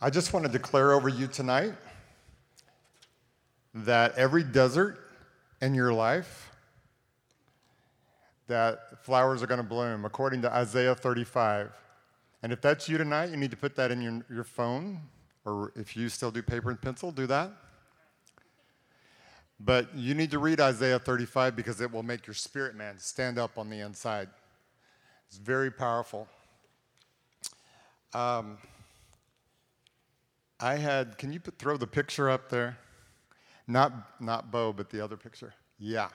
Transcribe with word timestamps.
I 0.00 0.10
just 0.10 0.32
want 0.32 0.46
to 0.46 0.52
declare 0.52 0.92
over 0.92 1.08
you 1.08 1.26
tonight 1.26 1.72
that 3.74 4.16
every 4.16 4.44
desert 4.44 4.96
in 5.60 5.74
your 5.74 5.92
life, 5.92 6.52
that 8.46 9.04
flowers 9.04 9.42
are 9.42 9.48
going 9.48 9.58
to 9.58 9.66
bloom 9.66 10.04
according 10.04 10.42
to 10.42 10.54
Isaiah 10.54 10.94
35. 10.94 11.72
And 12.44 12.52
if 12.52 12.60
that's 12.60 12.88
you 12.88 12.96
tonight, 12.96 13.30
you 13.30 13.36
need 13.36 13.50
to 13.50 13.56
put 13.56 13.74
that 13.74 13.90
in 13.90 14.00
your, 14.00 14.24
your 14.32 14.44
phone, 14.44 15.00
or 15.44 15.72
if 15.74 15.96
you 15.96 16.08
still 16.08 16.30
do 16.30 16.42
paper 16.42 16.70
and 16.70 16.80
pencil, 16.80 17.10
do 17.10 17.26
that. 17.26 17.50
But 19.58 19.92
you 19.96 20.14
need 20.14 20.30
to 20.30 20.38
read 20.38 20.60
Isaiah 20.60 21.00
35 21.00 21.56
because 21.56 21.80
it 21.80 21.90
will 21.90 22.04
make 22.04 22.24
your 22.24 22.34
spirit 22.34 22.76
man 22.76 23.00
stand 23.00 23.36
up 23.36 23.58
on 23.58 23.68
the 23.68 23.80
inside. 23.80 24.28
It's 25.26 25.38
very 25.38 25.72
powerful. 25.72 26.28
Um, 28.14 28.58
I 30.60 30.76
had, 30.76 31.18
can 31.18 31.32
you 31.32 31.40
put, 31.40 31.58
throw 31.58 31.76
the 31.76 31.86
picture 31.86 32.28
up 32.28 32.48
there? 32.48 32.78
Not, 33.66 34.20
not 34.20 34.50
Bo, 34.50 34.72
but 34.72 34.90
the 34.90 35.00
other 35.00 35.16
picture. 35.16 35.54
Yeah. 35.78 36.08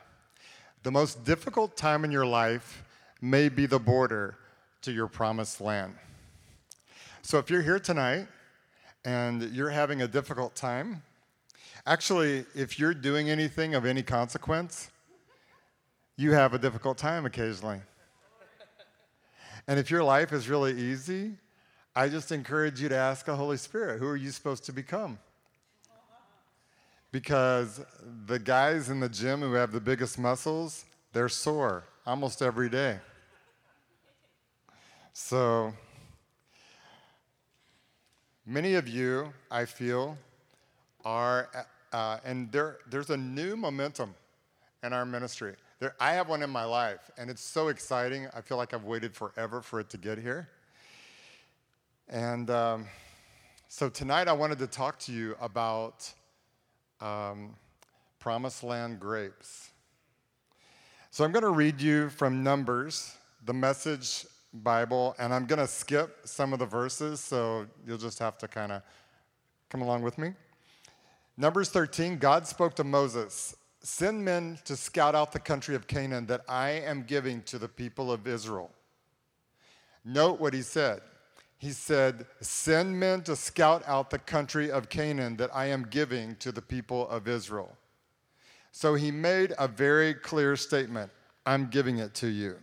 The 0.83 0.91
most 0.91 1.23
difficult 1.23 1.77
time 1.77 2.03
in 2.03 2.11
your 2.11 2.25
life 2.25 2.83
may 3.21 3.47
be 3.47 3.65
the 3.65 3.79
border 3.79 4.35
to 4.81 4.91
your 4.91 5.07
promised 5.07 5.61
land. 5.61 5.95
So 7.21 7.37
if 7.37 7.49
you're 7.49 7.61
here 7.61 7.79
tonight 7.79 8.27
and 9.05 9.43
you're 9.53 9.69
having 9.69 10.01
a 10.01 10.07
difficult 10.07 10.55
time, 10.55 11.03
actually, 11.85 12.45
if 12.53 12.77
you're 12.77 12.93
doing 12.93 13.29
anything 13.29 13.75
of 13.75 13.85
any 13.85 14.03
consequence, 14.03 14.89
you 16.17 16.33
have 16.33 16.53
a 16.53 16.59
difficult 16.59 16.97
time 16.97 17.25
occasionally. 17.25 17.79
And 19.67 19.79
if 19.79 19.89
your 19.89 20.03
life 20.03 20.33
is 20.33 20.49
really 20.49 20.73
easy, 20.73 21.31
I 21.95 22.09
just 22.09 22.31
encourage 22.31 22.81
you 22.81 22.89
to 22.89 22.95
ask 22.95 23.25
the 23.25 23.35
Holy 23.35 23.57
Spirit, 23.57 23.99
who 23.99 24.07
are 24.07 24.15
you 24.15 24.31
supposed 24.31 24.65
to 24.65 24.73
become? 24.73 25.19
Because 27.11 27.81
the 28.25 28.39
guys 28.39 28.89
in 28.89 28.99
the 28.99 29.09
gym 29.09 29.41
who 29.41 29.53
have 29.53 29.71
the 29.71 29.79
biggest 29.79 30.17
muscles, 30.17 30.85
they're 31.11 31.29
sore 31.29 31.83
almost 32.07 32.41
every 32.41 32.69
day. 32.69 32.97
So, 35.13 35.71
many 38.47 38.73
of 38.73 38.87
you, 38.87 39.31
I 39.51 39.65
feel, 39.65 40.17
are, 41.05 41.49
uh, 41.91 42.17
and 42.25 42.51
there, 42.51 42.77
there's 42.89 43.11
a 43.11 43.17
new 43.17 43.55
momentum 43.55 44.15
in 44.81 44.93
our 44.93 45.05
ministry. 45.05 45.53
There, 45.79 45.93
I 45.99 46.13
have 46.13 46.27
one 46.27 46.41
in 46.41 46.49
my 46.49 46.63
life, 46.63 47.11
and 47.19 47.29
it's 47.29 47.43
so 47.43 47.67
exciting. 47.67 48.27
I 48.33 48.41
feel 48.41 48.57
like 48.57 48.73
I've 48.73 48.85
waited 48.85 49.13
forever 49.15 49.61
for 49.61 49.79
it 49.79 49.89
to 49.89 49.97
get 49.97 50.17
here. 50.17 50.49
And 52.09 52.49
um, 52.49 52.85
so 53.67 53.89
tonight 53.89 54.27
I 54.27 54.33
wanted 54.33 54.59
to 54.59 54.67
talk 54.67 54.99
to 54.99 55.11
you 55.11 55.35
about 55.39 56.11
um, 57.01 57.55
Promised 58.19 58.63
Land 58.63 58.99
grapes. 58.99 59.69
So 61.11 61.23
I'm 61.23 61.31
going 61.31 61.43
to 61.43 61.49
read 61.49 61.79
you 61.79 62.09
from 62.09 62.43
Numbers, 62.43 63.15
the 63.45 63.53
message 63.53 64.25
Bible, 64.53 65.15
and 65.17 65.33
I'm 65.33 65.45
going 65.45 65.59
to 65.59 65.67
skip 65.67 66.19
some 66.25 66.53
of 66.53 66.59
the 66.59 66.65
verses, 66.65 67.19
so 67.19 67.65
you'll 67.87 67.97
just 67.97 68.19
have 68.19 68.37
to 68.39 68.47
kind 68.47 68.71
of 68.71 68.81
come 69.69 69.81
along 69.81 70.03
with 70.03 70.17
me. 70.17 70.33
Numbers 71.37 71.69
13, 71.69 72.17
God 72.17 72.45
spoke 72.47 72.75
to 72.75 72.83
Moses 72.83 73.55
Send 73.85 74.23
men 74.23 74.57
to 74.63 74.77
scout 74.77 75.13
out 75.13 75.33
the 75.33 75.39
country 75.39 75.75
of 75.75 75.87
Canaan 75.87 76.25
that 76.27 76.41
I 76.47 76.69
am 76.69 77.03
giving 77.03 77.41
to 77.43 77.59
the 77.59 77.67
people 77.67 78.13
of 78.13 78.27
Israel. 78.27 78.71
Note 80.05 80.39
what 80.39 80.53
he 80.53 80.61
said 80.61 81.01
he 81.57 81.71
said, 81.71 82.25
Send 82.41 82.99
men 82.99 83.21
to 83.23 83.35
scout 83.35 83.83
out 83.87 84.09
the 84.09 84.19
country 84.19 84.69
of 84.69 84.89
Canaan 84.89 85.37
that 85.37 85.49
I 85.53 85.67
am 85.67 85.87
giving 85.89 86.35
to 86.37 86.51
the 86.51 86.61
people 86.61 87.07
of 87.09 87.27
Israel. 87.27 87.77
So 88.71 88.95
he 88.95 89.11
made 89.11 89.53
a 89.57 89.67
very 89.67 90.13
clear 90.13 90.55
statement 90.55 91.11
I'm 91.45 91.67
giving 91.67 91.99
it 91.99 92.13
to 92.15 92.27
you. 92.27 92.57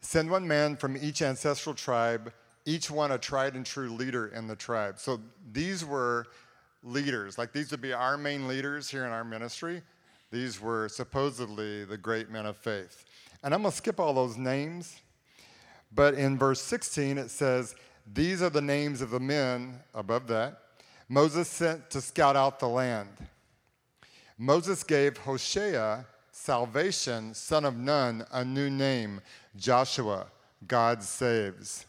Send 0.00 0.30
one 0.30 0.46
man 0.46 0.76
from 0.76 0.96
each 0.96 1.22
ancestral 1.22 1.74
tribe, 1.74 2.32
each 2.66 2.90
one 2.90 3.12
a 3.12 3.18
tried 3.18 3.54
and 3.54 3.64
true 3.64 3.90
leader 3.90 4.28
in 4.28 4.46
the 4.46 4.56
tribe. 4.56 4.98
So 4.98 5.20
these 5.52 5.84
were 5.84 6.26
leaders, 6.82 7.38
like 7.38 7.52
these 7.52 7.70
would 7.70 7.80
be 7.80 7.94
our 7.94 8.18
main 8.18 8.46
leaders 8.46 8.90
here 8.90 9.06
in 9.06 9.12
our 9.12 9.24
ministry. 9.24 9.82
These 10.30 10.60
were 10.60 10.88
supposedly 10.88 11.84
the 11.84 11.96
great 11.96 12.28
men 12.28 12.44
of 12.44 12.56
faith. 12.56 13.04
And 13.42 13.54
I'm 13.54 13.62
going 13.62 13.70
to 13.70 13.76
skip 13.76 13.98
all 13.98 14.12
those 14.12 14.36
names 14.36 15.00
but 15.94 16.14
in 16.14 16.38
verse 16.38 16.60
16, 16.60 17.18
it 17.18 17.30
says, 17.30 17.74
These 18.12 18.42
are 18.42 18.50
the 18.50 18.62
names 18.62 19.00
of 19.00 19.10
the 19.10 19.20
men, 19.20 19.80
above 19.94 20.26
that, 20.28 20.60
Moses 21.08 21.48
sent 21.48 21.90
to 21.90 22.00
scout 22.00 22.36
out 22.36 22.58
the 22.58 22.68
land. 22.68 23.10
Moses 24.38 24.82
gave 24.82 25.16
Hoshea, 25.16 26.04
salvation, 26.32 27.34
son 27.34 27.64
of 27.64 27.76
Nun, 27.76 28.24
a 28.32 28.44
new 28.44 28.68
name, 28.68 29.20
Joshua, 29.56 30.26
God 30.66 31.02
saves. 31.02 31.86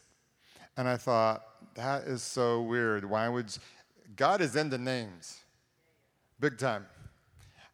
And 0.78 0.88
I 0.88 0.98
thought, 0.98 1.44
that 1.76 2.04
is 2.04 2.22
so 2.22 2.62
weird. 2.62 3.04
Why 3.06 3.28
would? 3.28 3.56
God 4.16 4.42
is 4.42 4.56
into 4.56 4.78
names, 4.78 5.42
big 6.40 6.58
time. 6.58 6.86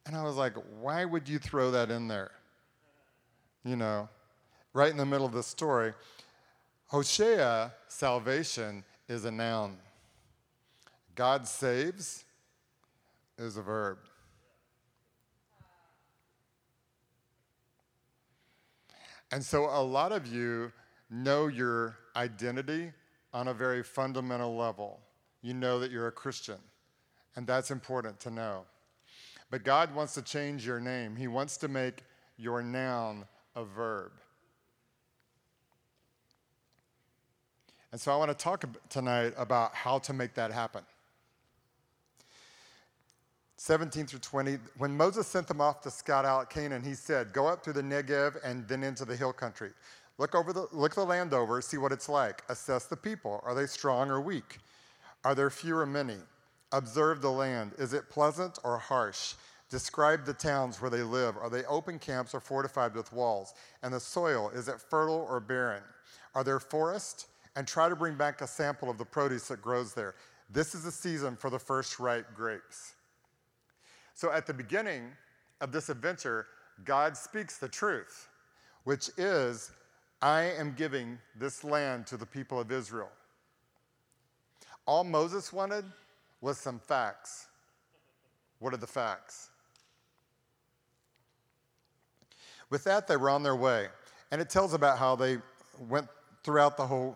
And 0.05 0.15
I 0.15 0.23
was 0.23 0.35
like, 0.35 0.53
why 0.79 1.05
would 1.05 1.29
you 1.29 1.37
throw 1.37 1.71
that 1.71 1.91
in 1.91 2.07
there? 2.07 2.31
You 3.63 3.75
know, 3.75 4.09
right 4.73 4.89
in 4.89 4.97
the 4.97 5.05
middle 5.05 5.25
of 5.25 5.33
the 5.33 5.43
story. 5.43 5.93
Hosea, 6.91 7.71
salvation, 7.87 8.83
is 9.07 9.23
a 9.23 9.31
noun. 9.31 9.77
God 11.15 11.47
saves 11.47 12.25
is 13.37 13.55
a 13.55 13.61
verb. 13.61 13.97
And 19.31 19.41
so 19.41 19.69
a 19.69 19.81
lot 19.81 20.11
of 20.11 20.27
you 20.27 20.73
know 21.09 21.47
your 21.47 21.95
identity 22.17 22.91
on 23.33 23.47
a 23.47 23.53
very 23.53 23.83
fundamental 23.83 24.57
level. 24.57 24.99
You 25.41 25.53
know 25.53 25.79
that 25.79 25.91
you're 25.91 26.07
a 26.07 26.11
Christian, 26.11 26.59
and 27.37 27.47
that's 27.47 27.71
important 27.71 28.19
to 28.19 28.31
know. 28.31 28.65
But 29.49 29.63
God 29.63 29.95
wants 29.95 30.13
to 30.15 30.21
change 30.21 30.67
your 30.67 30.81
name, 30.81 31.15
He 31.15 31.29
wants 31.29 31.55
to 31.59 31.69
make 31.69 32.03
your 32.35 32.61
noun 32.61 33.23
a 33.55 33.63
verb. 33.63 34.11
And 37.91 37.99
so 37.99 38.11
I 38.11 38.15
want 38.15 38.29
to 38.29 38.43
talk 38.43 38.63
tonight 38.89 39.33
about 39.37 39.75
how 39.75 39.99
to 39.99 40.13
make 40.13 40.33
that 40.35 40.51
happen. 40.51 40.83
17 43.57 44.07
through 44.07 44.19
20, 44.19 44.57
when 44.77 44.95
Moses 44.95 45.27
sent 45.27 45.47
them 45.47 45.61
off 45.61 45.81
to 45.81 45.91
scout 45.91 46.25
out 46.25 46.49
Canaan, 46.49 46.83
he 46.83 46.95
said, 46.95 47.31
Go 47.31 47.47
up 47.47 47.63
through 47.63 47.73
the 47.73 47.83
Negev 47.83 48.37
and 48.43 48.67
then 48.67 48.83
into 48.83 49.05
the 49.05 49.15
hill 49.15 49.33
country. 49.33 49.69
Look, 50.17 50.35
over 50.35 50.51
the, 50.53 50.67
look 50.71 50.95
the 50.95 51.03
land 51.03 51.33
over, 51.33 51.61
see 51.61 51.77
what 51.77 51.91
it's 51.91 52.09
like. 52.09 52.43
Assess 52.49 52.85
the 52.85 52.97
people. 52.97 53.41
Are 53.45 53.53
they 53.53 53.67
strong 53.67 54.09
or 54.09 54.19
weak? 54.19 54.59
Are 55.23 55.35
there 55.35 55.49
few 55.49 55.77
or 55.77 55.85
many? 55.85 56.17
Observe 56.71 57.21
the 57.21 57.31
land. 57.31 57.73
Is 57.77 57.93
it 57.93 58.09
pleasant 58.09 58.57
or 58.63 58.77
harsh? 58.77 59.35
Describe 59.69 60.25
the 60.25 60.33
towns 60.33 60.81
where 60.81 60.89
they 60.89 61.03
live. 61.03 61.37
Are 61.37 61.49
they 61.49 61.63
open 61.65 61.99
camps 61.99 62.33
or 62.33 62.39
fortified 62.39 62.95
with 62.95 63.13
walls? 63.13 63.53
And 63.83 63.93
the 63.93 63.99
soil, 63.99 64.49
is 64.49 64.67
it 64.67 64.81
fertile 64.81 65.27
or 65.29 65.39
barren? 65.39 65.83
Are 66.33 66.43
there 66.43 66.59
forests? 66.59 67.27
And 67.55 67.67
try 67.67 67.89
to 67.89 67.95
bring 67.95 68.15
back 68.15 68.41
a 68.41 68.47
sample 68.47 68.89
of 68.89 68.97
the 68.97 69.05
produce 69.05 69.47
that 69.49 69.61
grows 69.61 69.93
there. 69.93 70.15
This 70.49 70.75
is 70.75 70.83
the 70.83 70.91
season 70.91 71.35
for 71.35 71.49
the 71.49 71.59
first 71.59 71.99
ripe 71.99 72.33
grapes. 72.35 72.93
So 74.13 74.31
at 74.31 74.45
the 74.45 74.53
beginning 74.53 75.11
of 75.61 75.71
this 75.71 75.89
adventure, 75.89 76.47
God 76.85 77.15
speaks 77.15 77.57
the 77.57 77.67
truth, 77.67 78.27
which 78.83 79.09
is, 79.17 79.71
I 80.21 80.43
am 80.43 80.73
giving 80.77 81.17
this 81.35 81.63
land 81.63 82.07
to 82.07 82.17
the 82.17 82.25
people 82.25 82.59
of 82.59 82.71
Israel. 82.71 83.09
All 84.85 85.03
Moses 85.03 85.53
wanted 85.53 85.85
was 86.41 86.57
some 86.57 86.79
facts. 86.79 87.47
What 88.59 88.73
are 88.73 88.77
the 88.77 88.87
facts? 88.87 89.49
With 92.69 92.83
that, 92.85 93.07
they 93.07 93.17
were 93.17 93.29
on 93.29 93.43
their 93.43 93.55
way. 93.55 93.87
And 94.31 94.41
it 94.41 94.49
tells 94.49 94.73
about 94.73 94.97
how 94.97 95.15
they 95.15 95.37
went 95.89 96.07
throughout 96.43 96.77
the 96.77 96.85
whole 96.85 97.15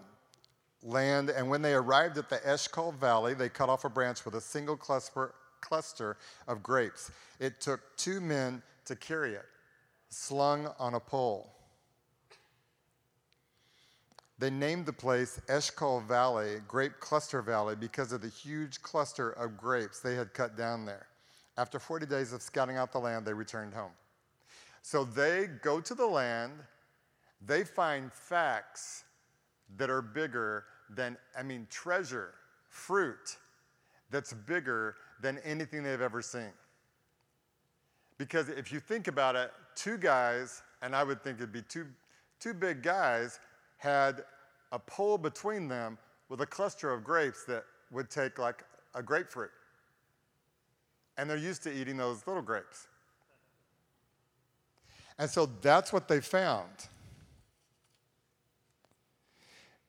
land, 0.85 1.29
and 1.29 1.49
when 1.49 1.61
they 1.61 1.73
arrived 1.73 2.17
at 2.17 2.29
the 2.29 2.39
Eshcol 2.47 2.91
Valley, 2.93 3.33
they 3.33 3.49
cut 3.49 3.69
off 3.69 3.85
a 3.85 3.89
branch 3.89 4.23
with 4.23 4.35
a 4.35 4.41
single 4.41 4.77
cluster, 4.77 5.33
cluster 5.59 6.17
of 6.47 6.61
grapes. 6.61 7.11
It 7.39 7.59
took 7.59 7.81
two 7.97 8.21
men 8.21 8.61
to 8.85 8.95
carry 8.95 9.33
it, 9.33 9.45
slung 10.09 10.69
on 10.79 10.93
a 10.93 10.99
pole. 10.99 11.51
They 14.37 14.49
named 14.49 14.85
the 14.85 14.93
place 14.93 15.39
Eshcol 15.47 16.01
Valley, 16.01 16.57
Grape 16.67 16.99
Cluster 16.99 17.41
Valley, 17.41 17.75
because 17.75 18.11
of 18.11 18.21
the 18.21 18.27
huge 18.27 18.81
cluster 18.81 19.31
of 19.31 19.57
grapes 19.57 20.01
they 20.01 20.15
had 20.15 20.33
cut 20.33 20.57
down 20.57 20.85
there. 20.85 21.07
After 21.57 21.79
40 21.79 22.05
days 22.05 22.33
of 22.33 22.41
scouting 22.41 22.75
out 22.75 22.91
the 22.91 22.99
land, 22.99 23.25
they 23.25 23.33
returned 23.33 23.73
home. 23.73 23.93
So 24.81 25.05
they 25.05 25.47
go 25.63 25.79
to 25.79 25.95
the 25.95 26.05
land, 26.05 26.51
they 27.45 27.63
find 27.63 28.11
facts 28.11 29.05
that 29.77 29.89
are 29.89 30.01
bigger 30.01 30.65
than, 30.89 31.17
I 31.37 31.43
mean, 31.43 31.67
treasure, 31.69 32.33
fruit 32.69 33.37
that's 34.11 34.33
bigger 34.33 34.95
than 35.21 35.39
anything 35.39 35.83
they've 35.83 36.01
ever 36.01 36.21
seen. 36.21 36.51
Because 38.17 38.49
if 38.49 38.71
you 38.71 38.79
think 38.79 39.07
about 39.07 39.35
it, 39.35 39.51
two 39.75 39.97
guys, 39.97 40.61
and 40.81 40.95
I 40.95 41.03
would 41.03 41.23
think 41.23 41.37
it'd 41.37 41.51
be 41.51 41.61
two, 41.63 41.85
two 42.39 42.53
big 42.53 42.81
guys, 42.81 43.39
had 43.77 44.23
a 44.71 44.79
pole 44.79 45.17
between 45.17 45.67
them 45.67 45.97
with 46.29 46.41
a 46.41 46.45
cluster 46.45 46.91
of 46.91 47.03
grapes 47.03 47.43
that 47.45 47.65
would 47.91 48.09
take 48.09 48.39
like 48.39 48.63
a 48.93 49.03
grapefruit. 49.03 49.51
And 51.17 51.29
they're 51.29 51.37
used 51.37 51.63
to 51.63 51.73
eating 51.73 51.97
those 51.97 52.25
little 52.27 52.41
grapes. 52.41 52.87
And 55.17 55.29
so 55.29 55.49
that's 55.61 55.93
what 55.93 56.07
they 56.07 56.19
found. 56.19 56.89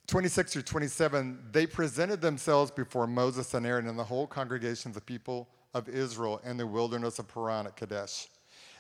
26 0.07 0.53
through 0.53 0.63
27, 0.63 1.39
they 1.51 1.67
presented 1.67 2.21
themselves 2.21 2.71
before 2.71 3.07
Moses 3.07 3.55
and 3.55 3.67
Aaron 3.67 3.89
and 3.89 3.99
the 3.99 4.05
whole 4.05 4.27
congregation 4.27 4.91
of 4.91 4.95
the 4.95 5.01
people 5.01 5.49
of 5.75 5.89
Israel 5.89 6.41
in 6.45 6.57
the 6.57 6.67
wilderness 6.67 7.19
of 7.19 7.27
Paran 7.27 7.67
at 7.67 7.77
Kadesh. 7.77 8.29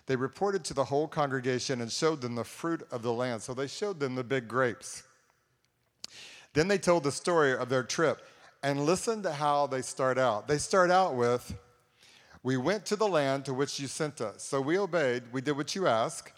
They 0.06 0.14
reported 0.14 0.64
to 0.66 0.74
the 0.74 0.84
whole 0.84 1.08
congregation 1.08 1.80
and 1.80 1.90
showed 1.90 2.20
them 2.20 2.36
the 2.36 2.44
fruit 2.44 2.86
of 2.92 3.02
the 3.02 3.12
land. 3.12 3.42
So 3.42 3.54
they 3.54 3.66
showed 3.66 3.98
them 3.98 4.14
the 4.14 4.22
big 4.22 4.46
grapes. 4.46 5.02
Then 6.54 6.68
they 6.68 6.78
told 6.78 7.02
the 7.02 7.12
story 7.12 7.54
of 7.54 7.68
their 7.68 7.82
trip. 7.82 8.22
And 8.62 8.86
listen 8.86 9.22
to 9.24 9.32
how 9.32 9.66
they 9.66 9.82
start 9.82 10.18
out. 10.18 10.48
They 10.48 10.58
start 10.58 10.90
out 10.90 11.16
with, 11.16 11.54
We 12.42 12.56
went 12.56 12.86
to 12.86 12.96
the 12.96 13.06
land 13.06 13.44
to 13.46 13.54
which 13.54 13.78
you 13.80 13.88
sent 13.88 14.20
us. 14.20 14.42
So 14.42 14.60
we 14.60 14.78
obeyed, 14.78 15.24
we 15.32 15.40
did 15.40 15.56
what 15.56 15.74
you 15.74 15.86
asked. 15.88 16.32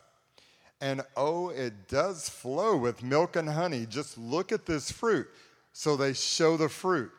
And 0.80 1.02
oh, 1.16 1.48
it 1.48 1.88
does 1.88 2.28
flow 2.28 2.76
with 2.76 3.02
milk 3.02 3.36
and 3.36 3.48
honey. 3.48 3.86
Just 3.86 4.16
look 4.16 4.52
at 4.52 4.66
this 4.66 4.92
fruit. 4.92 5.26
So 5.72 5.96
they 5.96 6.12
show 6.12 6.56
the 6.56 6.68
fruit. 6.68 7.10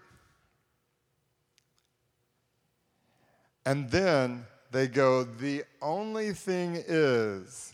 And 3.65 3.89
then 3.91 4.45
they 4.71 4.87
go, 4.87 5.23
The 5.23 5.63
only 5.81 6.33
thing 6.33 6.81
is, 6.87 7.73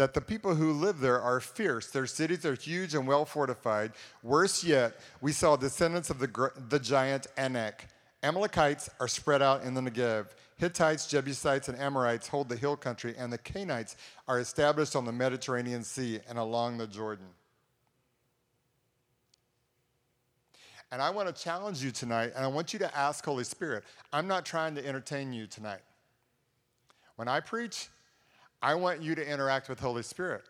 that 0.00 0.14
the 0.14 0.20
people 0.22 0.54
who 0.54 0.72
live 0.72 0.98
there 0.98 1.20
are 1.20 1.40
fierce. 1.40 1.88
Their 1.88 2.06
cities 2.06 2.46
are 2.46 2.54
huge 2.54 2.94
and 2.94 3.06
well 3.06 3.26
fortified. 3.26 3.92
Worse 4.22 4.64
yet, 4.64 4.98
we 5.20 5.30
saw 5.30 5.56
descendants 5.56 6.08
of 6.08 6.18
the, 6.18 6.50
the 6.70 6.78
giant 6.78 7.26
Anak. 7.36 7.86
Amalekites 8.22 8.88
are 8.98 9.08
spread 9.08 9.42
out 9.42 9.62
in 9.62 9.74
the 9.74 9.82
Negev. 9.82 10.28
Hittites, 10.60 11.06
Jebusites, 11.06 11.70
and 11.70 11.78
Amorites 11.78 12.28
hold 12.28 12.50
the 12.50 12.56
hill 12.56 12.76
country, 12.76 13.14
and 13.16 13.32
the 13.32 13.38
Canaanites 13.38 13.96
are 14.28 14.38
established 14.38 14.94
on 14.94 15.06
the 15.06 15.12
Mediterranean 15.12 15.82
Sea 15.82 16.20
and 16.28 16.38
along 16.38 16.76
the 16.76 16.86
Jordan. 16.86 17.24
And 20.92 21.00
I 21.00 21.08
want 21.08 21.34
to 21.34 21.42
challenge 21.42 21.82
you 21.82 21.90
tonight, 21.90 22.32
and 22.36 22.44
I 22.44 22.48
want 22.48 22.74
you 22.74 22.78
to 22.80 22.94
ask 22.94 23.24
Holy 23.24 23.44
Spirit. 23.44 23.84
I'm 24.12 24.28
not 24.28 24.44
trying 24.44 24.74
to 24.74 24.86
entertain 24.86 25.32
you 25.32 25.46
tonight. 25.46 25.80
When 27.16 27.26
I 27.26 27.40
preach, 27.40 27.88
I 28.60 28.74
want 28.74 29.00
you 29.00 29.14
to 29.14 29.26
interact 29.26 29.70
with 29.70 29.80
Holy 29.80 30.02
Spirit. 30.02 30.42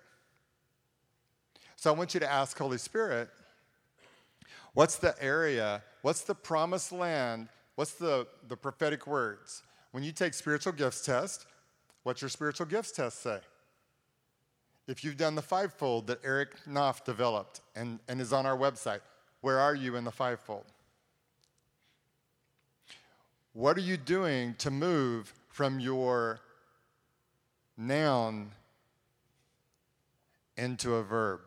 So 1.77 1.95
I 1.95 1.97
want 1.97 2.15
you 2.15 2.21
to 2.21 2.31
ask 2.31 2.59
Holy 2.59 2.79
Spirit, 2.79 3.29
what's 4.75 4.97
the 4.97 5.15
area, 5.23 5.85
what's 6.03 6.23
the 6.23 6.35
promised 6.35 6.91
land, 6.91 7.49
what's 7.77 7.93
the, 7.93 8.27
the 8.49 8.57
prophetic 8.57 9.07
words? 9.07 9.62
When 9.92 10.02
you 10.02 10.12
take 10.12 10.34
spiritual 10.34 10.72
gifts 10.72 11.04
test, 11.04 11.46
what's 12.02 12.22
your 12.22 12.28
spiritual 12.28 12.66
gifts 12.66 12.92
test 12.92 13.22
say? 13.22 13.40
If 14.87 15.04
you've 15.04 15.16
done 15.16 15.34
the 15.34 15.42
fivefold 15.42 16.06
that 16.08 16.20
Eric 16.25 16.54
Knopf 16.66 17.04
developed 17.04 17.60
and, 17.76 18.00
and 18.08 18.20
is 18.20 18.32
on 18.32 18.46
our 18.46 18.56
website, 18.56 19.00
where 19.40 19.58
are 19.58 19.75
you 19.75 19.96
in 19.96 20.04
the 20.04 20.10
fivefold? 20.10 20.64
What 23.52 23.76
are 23.76 23.82
you 23.82 23.96
doing 23.96 24.54
to 24.58 24.70
move 24.70 25.32
from 25.48 25.81
your 25.81 26.40
noun 27.81 28.52
into 30.56 30.96
a 30.96 31.02
verb. 31.02 31.40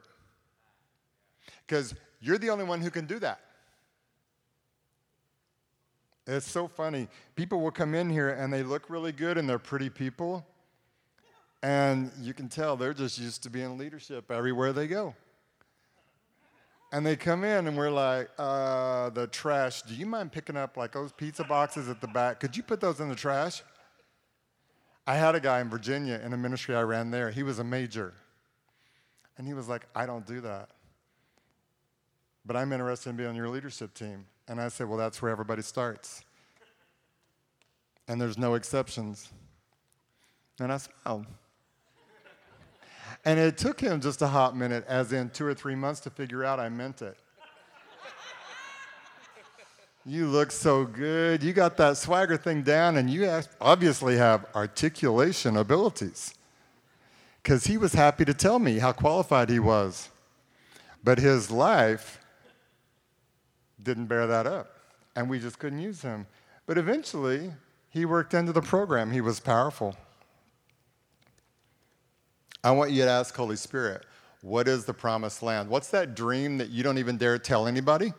Because 1.66 1.94
you're 2.20 2.38
the 2.38 2.50
only 2.50 2.66
one 2.66 2.82
who 2.82 2.90
can 2.90 3.06
do 3.06 3.20
that. 3.20 3.40
It's 6.26 6.50
so 6.50 6.68
funny. 6.68 7.08
People 7.36 7.60
will 7.60 7.72
come 7.72 7.94
in 7.94 8.10
here 8.10 8.30
and 8.30 8.52
they 8.52 8.64
look 8.64 8.90
really 8.90 9.12
good 9.12 9.38
and 9.38 9.48
they're 9.48 9.60
pretty 9.60 9.90
people. 9.90 10.46
And 11.62 12.12
you 12.20 12.34
can 12.34 12.50
tell 12.50 12.76
they're 12.76 12.94
just 12.94 13.20
used 13.20 13.44
to 13.44 13.50
being 13.50 13.78
leadership 13.78 14.32
everywhere 14.32 14.74
they 14.74 14.88
go. 14.88 15.16
And 16.92 17.06
they 17.06 17.16
come 17.16 17.44
in 17.44 17.68
and 17.68 17.76
we're 17.76 17.90
like, 17.90 18.30
uh, 18.38 19.10
the 19.10 19.28
trash, 19.28 19.82
do 19.82 19.96
you 19.96 20.06
mind 20.06 20.32
picking 20.32 20.56
up 20.56 20.78
like 20.78 20.92
those 20.92 21.12
pizza 21.12 21.44
boxes 21.44 21.90
at 21.90 22.00
the 22.02 22.08
back? 22.08 22.40
Could 22.40 22.56
you 22.56 22.64
put 22.64 22.80
those 22.80 23.00
in 23.00 23.10
the 23.10 23.16
trash? 23.16 23.64
I 25.06 25.16
had 25.16 25.36
a 25.36 25.40
guy 25.40 25.60
in 25.60 25.70
Virginia 25.70 26.22
in 26.24 26.32
a 26.34 26.38
ministry 26.38 26.76
I 26.76 26.84
ran 26.84 27.12
there. 27.12 27.32
He 27.32 27.44
was 27.44 27.60
a 27.60 27.64
major. 27.64 28.14
And 29.38 29.48
he 29.48 29.54
was 29.54 29.68
like, 29.68 29.88
I 29.96 30.06
don't 30.06 30.26
do 30.26 30.40
that. 30.42 30.70
But 32.46 32.56
I'm 32.56 32.72
interested 32.72 33.10
in 33.10 33.16
being 33.16 33.30
on 33.30 33.36
your 33.36 33.50
leadership 33.50 33.94
team. 33.94 34.26
And 34.48 34.60
I 34.60 34.68
said, 34.68 34.88
Well, 34.88 34.98
that's 34.98 35.22
where 35.22 35.32
everybody 35.32 35.62
starts. 35.62 36.24
And 38.08 38.20
there's 38.20 38.38
no 38.38 38.56
exceptions. 38.56 39.32
And 40.60 40.72
I 40.72 40.78
smiled. 40.78 41.26
and 43.26 43.40
it 43.40 43.58
took 43.58 43.80
him 43.80 44.02
just 44.02 44.22
a 44.22 44.28
hot 44.28 44.56
minute, 44.56 44.86
as 44.88 45.14
in 45.14 45.30
two 45.30 45.46
or 45.46 45.54
three 45.54 45.76
months, 45.76 46.02
to 46.02 46.10
figure 46.10 46.44
out 46.44 46.60
I 46.60 46.70
meant 46.70 47.02
it. 47.02 47.18
You 50.06 50.28
look 50.28 50.52
so 50.52 50.84
good. 50.84 51.42
You 51.42 51.54
got 51.54 51.78
that 51.78 51.96
swagger 51.96 52.36
thing 52.36 52.62
down, 52.62 52.98
and 52.98 53.10
you 53.10 53.42
obviously 53.62 54.18
have 54.18 54.46
articulation 54.54 55.56
abilities. 55.56 56.34
Because 57.42 57.66
he 57.66 57.78
was 57.78 57.94
happy 57.94 58.26
to 58.26 58.34
tell 58.34 58.60
me 58.60 58.80
how 58.80 58.92
qualified 58.92 59.50
he 59.50 59.60
was. 59.60 60.10
But 61.04 61.20
his 61.20 61.50
life 61.50 62.20
didn't 63.84 64.06
bear 64.06 64.28
that 64.28 64.48
up, 64.48 64.78
and 65.16 65.30
we 65.30 65.40
just 65.40 65.60
couldn't 65.60 65.80
use 65.80 66.02
him. 66.02 66.26
But 66.66 66.78
eventually, 66.78 67.52
he 67.90 68.06
worked 68.06 68.34
into 68.34 68.52
the 68.52 68.62
program. 68.62 69.12
He 69.12 69.22
was 69.22 69.40
powerful. 69.40 69.96
I 72.64 72.72
want 72.72 72.92
you 72.92 73.04
to 73.04 73.10
ask 73.10 73.36
Holy 73.36 73.58
Spirit, 73.58 74.06
what 74.42 74.68
is 74.68 74.86
the 74.86 74.94
promised 74.94 75.44
land? 75.44 75.70
What's 75.70 75.90
that 75.90 76.16
dream 76.16 76.58
that 76.58 76.70
you 76.70 76.82
don't 76.84 76.98
even 76.98 77.18
dare 77.18 77.38
tell 77.38 77.68
anybody? 77.68 78.14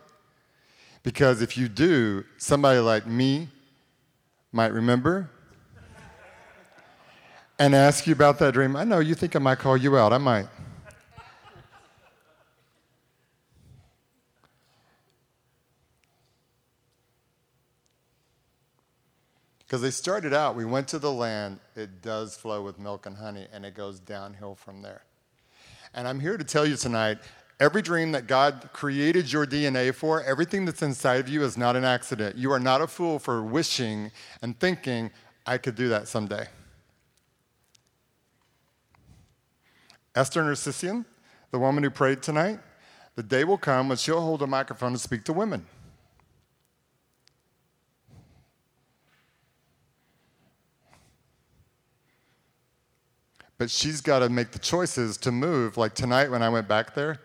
Because 1.03 1.41
if 1.41 1.57
you 1.57 1.67
do, 1.67 2.23
somebody 2.37 2.79
like 2.79 3.05
me 3.05 3.49
might 4.51 4.71
remember 4.73 5.29
and 7.59 7.75
ask 7.75 8.07
you 8.07 8.13
about 8.13 8.39
that 8.39 8.53
dream. 8.53 8.75
I 8.75 8.83
know 8.83 8.99
you 8.99 9.15
think 9.15 9.35
I 9.35 9.39
might 9.39 9.59
call 9.59 9.77
you 9.77 9.97
out. 9.97 10.13
I 10.13 10.17
might. 10.17 10.47
Because 19.65 19.81
they 19.81 19.91
started 19.91 20.33
out, 20.33 20.55
we 20.55 20.65
went 20.65 20.87
to 20.89 20.99
the 20.99 21.11
land, 21.11 21.59
it 21.75 22.01
does 22.01 22.35
flow 22.35 22.61
with 22.61 22.77
milk 22.77 23.05
and 23.05 23.17
honey, 23.17 23.47
and 23.51 23.65
it 23.65 23.73
goes 23.73 23.99
downhill 23.99 24.55
from 24.55 24.81
there. 24.81 25.03
And 25.93 26.07
I'm 26.07 26.19
here 26.19 26.37
to 26.37 26.43
tell 26.43 26.65
you 26.65 26.75
tonight 26.75 27.17
Every 27.59 27.81
dream 27.81 28.11
that 28.11 28.27
God 28.27 28.69
created 28.73 29.31
your 29.31 29.45
DNA 29.45 29.93
for, 29.95 30.21
everything 30.23 30.65
that's 30.65 30.81
inside 30.81 31.21
of 31.21 31.29
you 31.29 31.43
is 31.43 31.57
not 31.57 31.77
an 31.77 31.85
accident. 31.85 32.35
You 32.35 32.51
are 32.51 32.59
not 32.59 32.81
a 32.81 32.87
fool 32.87 33.17
for 33.17 33.41
wishing 33.41 34.11
and 34.41 34.59
thinking, 34.59 35.09
I 35.45 35.57
could 35.57 35.75
do 35.75 35.87
that 35.89 36.09
someday. 36.09 36.47
Esther 40.13 40.43
Nersessian, 40.43 41.05
the 41.51 41.59
woman 41.59 41.83
who 41.83 41.89
prayed 41.89 42.21
tonight, 42.21 42.59
the 43.15 43.23
day 43.23 43.45
will 43.45 43.57
come 43.57 43.87
when 43.87 43.97
she'll 43.97 44.21
hold 44.21 44.41
a 44.41 44.47
microphone 44.47 44.91
to 44.91 44.99
speak 44.99 45.23
to 45.25 45.33
women. 45.33 45.65
But 53.57 53.71
she's 53.71 54.01
got 54.01 54.19
to 54.19 54.29
make 54.29 54.51
the 54.51 54.59
choices 54.59 55.17
to 55.17 55.31
move. 55.31 55.77
Like 55.77 55.93
tonight 55.93 56.29
when 56.29 56.43
I 56.43 56.49
went 56.49 56.67
back 56.67 56.93
there, 56.93 57.19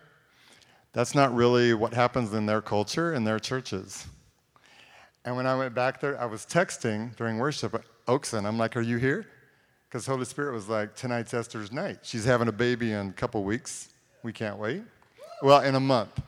that's 0.93 1.15
not 1.15 1.33
really 1.33 1.73
what 1.73 1.93
happens 1.93 2.33
in 2.33 2.45
their 2.45 2.61
culture, 2.61 3.13
in 3.13 3.23
their 3.23 3.39
churches. 3.39 4.07
And 5.23 5.35
when 5.35 5.45
I 5.45 5.55
went 5.55 5.73
back 5.73 6.01
there, 6.01 6.19
I 6.19 6.25
was 6.25 6.45
texting 6.45 7.15
during 7.15 7.37
worship 7.37 7.75
at 7.75 7.83
Oakson. 8.07 8.45
I'm 8.45 8.57
like, 8.57 8.75
Are 8.75 8.81
you 8.81 8.97
here? 8.97 9.27
Because 9.87 10.05
Holy 10.05 10.25
Spirit 10.25 10.53
was 10.53 10.67
like, 10.67 10.95
Tonight's 10.95 11.33
Esther's 11.33 11.71
night. 11.71 11.99
She's 12.01 12.25
having 12.25 12.47
a 12.47 12.51
baby 12.51 12.93
in 12.93 13.09
a 13.09 13.13
couple 13.13 13.43
weeks. 13.43 13.89
We 14.23 14.33
can't 14.33 14.57
wait. 14.57 14.83
Well, 15.41 15.61
in 15.61 15.75
a 15.75 15.79
month. 15.79 16.21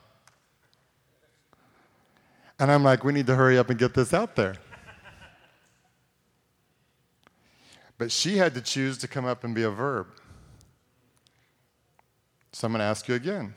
And 2.59 2.71
I'm 2.71 2.83
like, 2.83 3.03
We 3.03 3.13
need 3.13 3.27
to 3.27 3.35
hurry 3.35 3.57
up 3.57 3.69
and 3.69 3.79
get 3.79 3.93
this 3.93 4.13
out 4.13 4.35
there. 4.35 4.55
But 7.97 8.11
she 8.11 8.37
had 8.37 8.53
to 8.55 8.61
choose 8.61 8.97
to 8.99 9.07
come 9.07 9.25
up 9.25 9.43
and 9.43 9.53
be 9.53 9.63
a 9.63 9.69
verb. 9.69 10.07
So 12.51 12.67
I'm 12.67 12.71
going 12.71 12.79
to 12.79 12.85
ask 12.85 13.07
you 13.07 13.15
again 13.15 13.55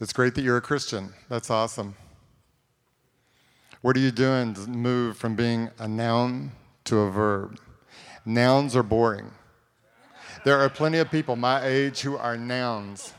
It's 0.00 0.12
great 0.12 0.34
that 0.34 0.42
you're 0.42 0.56
a 0.56 0.62
Christian. 0.62 1.12
That's 1.28 1.50
awesome. 1.50 1.94
What 3.82 3.96
are 3.96 4.00
you 4.00 4.10
doing 4.10 4.54
to 4.54 4.60
move 4.68 5.18
from 5.18 5.36
being 5.36 5.70
a 5.78 5.86
noun 5.86 6.52
to 6.84 7.00
a 7.00 7.10
verb? 7.10 7.58
Nouns 8.24 8.74
are 8.74 8.82
boring. 8.82 9.30
There 10.44 10.58
are 10.58 10.70
plenty 10.70 10.98
of 10.98 11.10
people 11.10 11.36
my 11.36 11.64
age 11.64 12.00
who 12.00 12.16
are 12.16 12.36
nouns. 12.36 13.12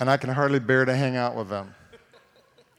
And 0.00 0.08
I 0.08 0.16
can 0.16 0.30
hardly 0.30 0.60
bear 0.60 0.84
to 0.84 0.94
hang 0.94 1.16
out 1.16 1.34
with 1.34 1.48
them 1.48 1.74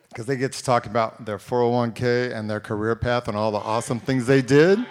because 0.09 0.25
they 0.25 0.35
get 0.35 0.51
to 0.53 0.63
talk 0.63 0.85
about 0.85 1.25
their 1.25 1.37
401k 1.37 2.35
and 2.35 2.49
their 2.49 2.59
career 2.59 2.95
path 2.95 3.27
and 3.27 3.37
all 3.37 3.51
the 3.51 3.59
awesome 3.59 3.99
things 3.99 4.25
they 4.25 4.41
did 4.41 4.85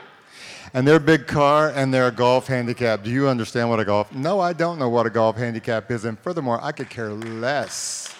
and 0.75 0.87
their 0.87 0.99
big 0.99 1.27
car 1.27 1.71
and 1.75 1.93
their 1.93 2.11
golf 2.11 2.47
handicap. 2.47 3.03
Do 3.03 3.11
you 3.11 3.29
understand 3.29 3.71
what 3.71 3.81
a 3.81 3.85
golf? 3.85 4.13
No, 4.13 4.41
I 4.41 4.53
don't 4.53 4.79
know 4.79 4.89
what 4.89 5.07
a 5.07 5.11
golf 5.11 5.37
handicap 5.37 5.91
is, 5.91 6.05
and 6.05 6.19
furthermore, 6.19 6.59
I 6.63 6.73
could 6.73 6.91
care 6.91 7.11
less. 7.11 8.15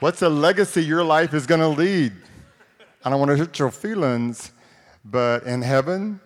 What's 0.00 0.20
the 0.20 0.30
legacy 0.30 0.82
your 0.82 1.04
life 1.04 1.34
is 1.34 1.46
going 1.46 1.60
to 1.60 1.68
lead? 1.68 2.12
I 3.04 3.10
don't 3.10 3.18
want 3.18 3.30
to 3.30 3.36
hurt 3.36 3.58
your 3.58 3.70
feelings, 3.70 4.52
but 5.04 5.44
in 5.44 5.62
heaven, 5.62 6.20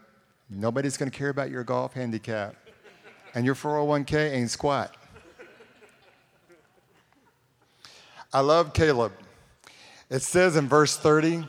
nobody's 0.49 0.97
going 0.97 1.11
to 1.11 1.17
care 1.17 1.29
about 1.29 1.51
your 1.51 1.65
golf 1.65 1.95
handicap, 1.95 2.55
and 3.35 3.45
your 3.45 3.55
401k 3.55 4.33
ain't 4.33 4.51
squat. 4.51 4.95
I 8.35 8.41
love 8.41 8.73
Caleb. 8.73 9.13
It 10.11 10.23
says 10.23 10.57
in 10.57 10.69
verse 10.69 10.97
30, 10.97 11.47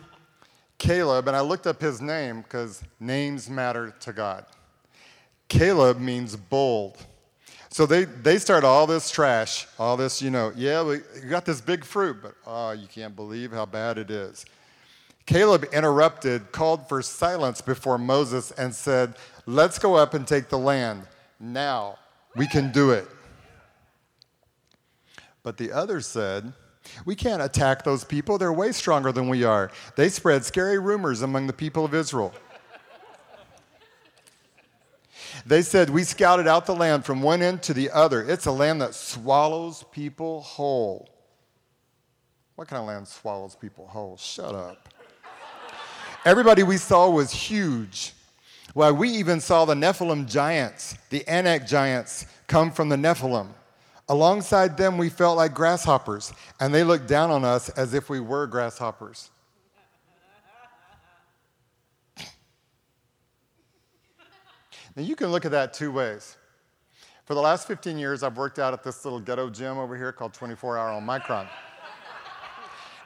Caleb, 0.78 1.28
and 1.28 1.36
I 1.36 1.42
looked 1.42 1.66
up 1.66 1.82
his 1.82 2.00
name 2.00 2.44
because 2.44 2.84
names 3.00 3.50
matter 3.50 3.96
to 4.02 4.14
God. 4.14 4.46
Caleb 5.48 6.00
means 6.00 6.36
bold. 6.36 7.04
So 7.70 7.88
they, 7.88 8.06
they 8.06 8.38
start 8.38 8.64
all 8.64 8.86
this 8.86 9.10
trash, 9.10 9.66
all 9.80 9.98
this, 9.98 10.22
you 10.22 10.30
know, 10.30 10.54
yeah, 10.56 10.84
we 10.84 11.00
got 11.28 11.44
this 11.44 11.60
big 11.60 11.84
fruit, 11.84 12.18
but 12.22 12.36
oh, 12.46 12.74
you 12.74 12.88
can't 12.88 13.16
believe 13.16 13.52
how 13.52 13.66
bad 13.66 13.98
it 13.98 14.12
is. 14.12 14.46
Caleb 15.26 15.66
interrupted, 15.74 16.52
called 16.52 16.88
for 16.88 17.02
silence 17.02 17.62
before 17.62 17.98
Moses, 17.98 18.52
and 18.52 18.74
said, 18.76 19.16
Let's 19.48 19.80
go 19.80 19.96
up 19.96 20.14
and 20.14 20.28
take 20.28 20.50
the 20.50 20.60
land. 20.60 21.08
Now 21.40 21.98
we 22.36 22.46
can 22.46 22.72
do 22.72 22.92
it. 22.92 23.08
But 25.42 25.58
the 25.58 25.72
others 25.72 26.06
said, 26.06 26.54
we 27.06 27.16
can't 27.16 27.42
attack 27.42 27.84
those 27.84 28.04
people. 28.04 28.38
They're 28.38 28.54
way 28.54 28.72
stronger 28.72 29.12
than 29.12 29.30
we 29.30 29.44
are. 29.44 29.72
They 29.96 30.10
spread 30.10 30.46
scary 30.46 30.80
rumors 30.80 31.22
among 31.22 31.48
the 31.48 31.54
people 31.54 31.86
of 31.86 31.94
Israel. 31.94 32.34
They 35.46 35.62
said, 35.62 35.90
We 35.90 36.04
scouted 36.04 36.48
out 36.48 36.66
the 36.66 36.76
land 36.76 37.06
from 37.06 37.22
one 37.22 37.42
end 37.42 37.62
to 37.64 37.74
the 37.74 37.92
other. 37.92 38.24
It's 38.28 38.46
a 38.46 38.52
land 38.52 38.82
that 38.82 38.96
swallows 38.96 39.84
people 39.92 40.42
whole. 40.42 41.10
What 42.56 42.68
kind 42.68 42.82
of 42.82 42.88
land 42.88 43.08
swallows 43.08 43.56
people 43.56 43.88
whole? 43.88 44.18
Shut 44.18 44.56
up. 44.56 44.90
Everybody 46.24 46.64
we 46.64 46.78
saw 46.78 47.10
was 47.10 47.32
huge. 47.32 48.14
Well, 48.74 48.94
we 48.94 49.10
even 49.10 49.40
saw 49.40 49.66
the 49.66 49.76
Nephilim 49.76 50.28
giants, 50.28 50.96
the 51.10 51.26
Anak 51.28 51.68
giants, 51.68 52.26
come 52.48 52.72
from 52.72 52.90
the 52.90 52.96
Nephilim. 52.96 53.50
Alongside 54.08 54.78
them, 54.78 55.00
we 55.00 55.10
felt 55.10 55.36
like 55.36 55.56
grasshoppers, 55.56 56.32
and 56.60 56.74
they 56.74 56.84
looked 56.84 57.08
down 57.08 57.32
on 57.32 57.44
us 57.44 57.70
as 57.70 57.96
if 57.96 58.08
we 58.08 58.20
were 58.20 58.46
grasshoppers. 58.46 59.32
now, 64.96 65.02
you 65.02 65.16
can 65.16 65.32
look 65.32 65.44
at 65.44 65.52
that 65.52 65.74
two 65.74 65.92
ways. 65.92 66.38
For 67.26 67.34
the 67.34 67.42
last 67.42 67.68
15 67.68 67.98
years, 67.98 68.22
I've 68.22 68.38
worked 68.38 68.60
out 68.60 68.74
at 68.74 68.84
this 68.84 69.04
little 69.04 69.20
ghetto 69.20 69.50
gym 69.50 69.80
over 69.80 69.98
here 69.98 70.12
called 70.12 70.34
24 70.34 70.78
Hour 70.78 70.92
on 70.92 71.04
Micron. 71.04 71.48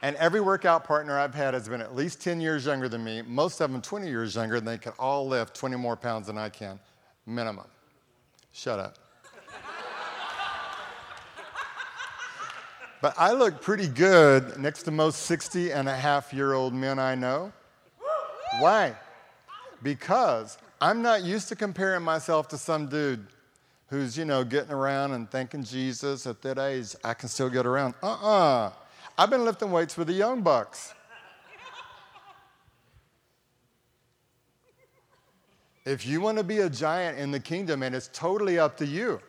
and 0.02 0.18
every 0.18 0.42
workout 0.42 0.84
partner 0.84 1.18
I've 1.18 1.34
had 1.34 1.54
has 1.54 1.70
been 1.70 1.80
at 1.80 1.96
least 1.96 2.22
10 2.22 2.42
years 2.42 2.66
younger 2.66 2.90
than 2.90 3.02
me, 3.06 3.22
most 3.22 3.62
of 3.62 3.72
them 3.72 3.82
20 3.82 4.10
years 4.10 4.36
younger, 4.36 4.58
and 4.58 4.68
they 4.68 4.78
can 4.78 4.92
all 5.00 5.26
lift 5.26 5.56
20 5.56 5.78
more 5.78 5.96
pounds 5.96 6.28
than 6.28 6.38
I 6.38 6.50
can, 6.50 6.78
minimum. 7.26 7.68
Shut 8.52 8.80
up. 8.80 8.98
But 13.02 13.16
I 13.18 13.32
look 13.32 13.62
pretty 13.62 13.88
good 13.88 14.58
next 14.58 14.84
to 14.84 14.92
most 14.92 15.24
60 15.24 15.72
and 15.72 15.88
a 15.88 15.96
half 15.96 16.34
year 16.34 16.54
old 16.54 16.74
men 16.74 17.00
I 17.00 17.16
know. 17.16 17.54
Why? 18.60 18.94
Because 19.82 20.58
I'm 20.82 21.02
not 21.02 21.24
used 21.24 21.48
to 21.50 21.56
comparing 21.56 22.04
myself 22.04 22.50
to 22.50 22.58
some 22.58 22.88
dude 22.88 23.26
who's, 23.88 24.18
you 24.18 24.26
know, 24.26 24.44
getting 24.44 24.72
around 24.72 25.14
and 25.14 25.30
thanking 25.32 25.64
Jesus 25.64 26.28
at 26.28 26.42
that 26.42 26.60
age, 26.60 26.96
I 27.04 27.14
can 27.14 27.30
still 27.30 27.50
get 27.50 27.66
around. 27.66 27.96
Uh 28.04 28.12
uh-uh. 28.12 28.68
uh. 28.68 28.72
I've 29.18 29.30
been 29.30 29.46
lifting 29.46 29.72
weights 29.72 29.98
with 29.98 30.08
the 30.08 30.14
young 30.14 30.42
bucks. 30.42 30.94
If 35.86 36.06
you 36.06 36.22
want 36.22 36.38
to 36.38 36.44
be 36.44 36.60
a 36.60 36.70
giant 36.70 37.18
in 37.18 37.32
the 37.32 37.40
kingdom, 37.40 37.82
and 37.82 37.96
it's 37.96 38.10
totally 38.14 38.60
up 38.60 38.78
to 38.78 38.86
you. 38.86 39.20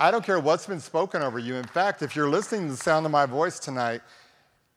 I 0.00 0.10
don't 0.10 0.24
care 0.24 0.40
what's 0.40 0.64
been 0.64 0.80
spoken 0.80 1.20
over 1.20 1.38
you. 1.38 1.56
In 1.56 1.66
fact, 1.66 2.00
if 2.00 2.16
you're 2.16 2.30
listening 2.30 2.68
to 2.68 2.70
the 2.72 2.78
sound 2.78 3.04
of 3.04 3.12
my 3.12 3.26
voice 3.26 3.58
tonight, 3.58 4.00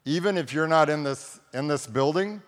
even 0.03 0.38
if 0.38 0.51
you're 0.51 0.68
not 0.68 0.89
in 0.89 1.01
this, 1.01 1.39
in 1.53 1.70
this 1.70 1.88
building, 1.88 2.42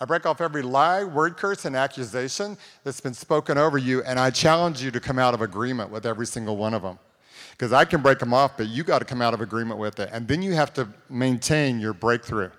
I 0.00 0.06
break 0.06 0.26
off 0.26 0.40
every 0.40 0.62
lie, 0.62 1.04
word 1.04 1.36
curse, 1.36 1.66
and 1.66 1.76
accusation 1.76 2.58
that's 2.82 3.00
been 3.00 3.14
spoken 3.14 3.56
over 3.56 3.78
you, 3.78 4.02
and 4.02 4.18
I 4.18 4.30
challenge 4.30 4.82
you 4.82 4.90
to 4.90 4.98
come 4.98 5.20
out 5.20 5.34
of 5.34 5.40
agreement 5.40 5.90
with 5.92 6.04
every 6.04 6.26
single 6.26 6.56
one 6.56 6.74
of 6.74 6.82
them. 6.82 6.98
Because 7.52 7.72
I 7.72 7.84
can 7.84 8.02
break 8.02 8.18
them 8.18 8.34
off, 8.34 8.56
but 8.56 8.66
you 8.66 8.82
got 8.82 8.98
to 8.98 9.04
come 9.04 9.22
out 9.22 9.32
of 9.32 9.40
agreement 9.40 9.78
with 9.78 10.00
it. 10.00 10.10
And 10.12 10.26
then 10.26 10.42
you 10.42 10.54
have 10.54 10.74
to 10.74 10.88
maintain 11.08 11.78
your 11.78 11.92
breakthrough. 11.92 12.50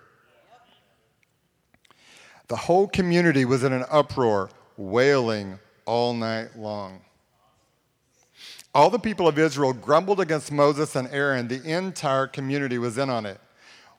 The 2.48 2.56
whole 2.56 2.88
community 2.88 3.44
was 3.44 3.66
in 3.66 3.74
an 3.74 3.84
uproar, 3.92 4.50
wailing 4.78 5.60
all 5.86 6.14
night 6.14 6.58
long. 6.58 7.02
All 8.78 8.92
the 8.92 9.00
people 9.00 9.28
of 9.28 9.40
Israel 9.40 9.74
grumbled 9.74 10.20
against 10.20 10.52
Moses 10.52 10.96
and 10.96 11.08
Aaron. 11.08 11.48
The 11.48 11.64
entire 11.68 12.28
community 12.28 12.78
was 12.78 13.00
in 13.00 13.10
on 13.10 13.26
it. 13.26 13.40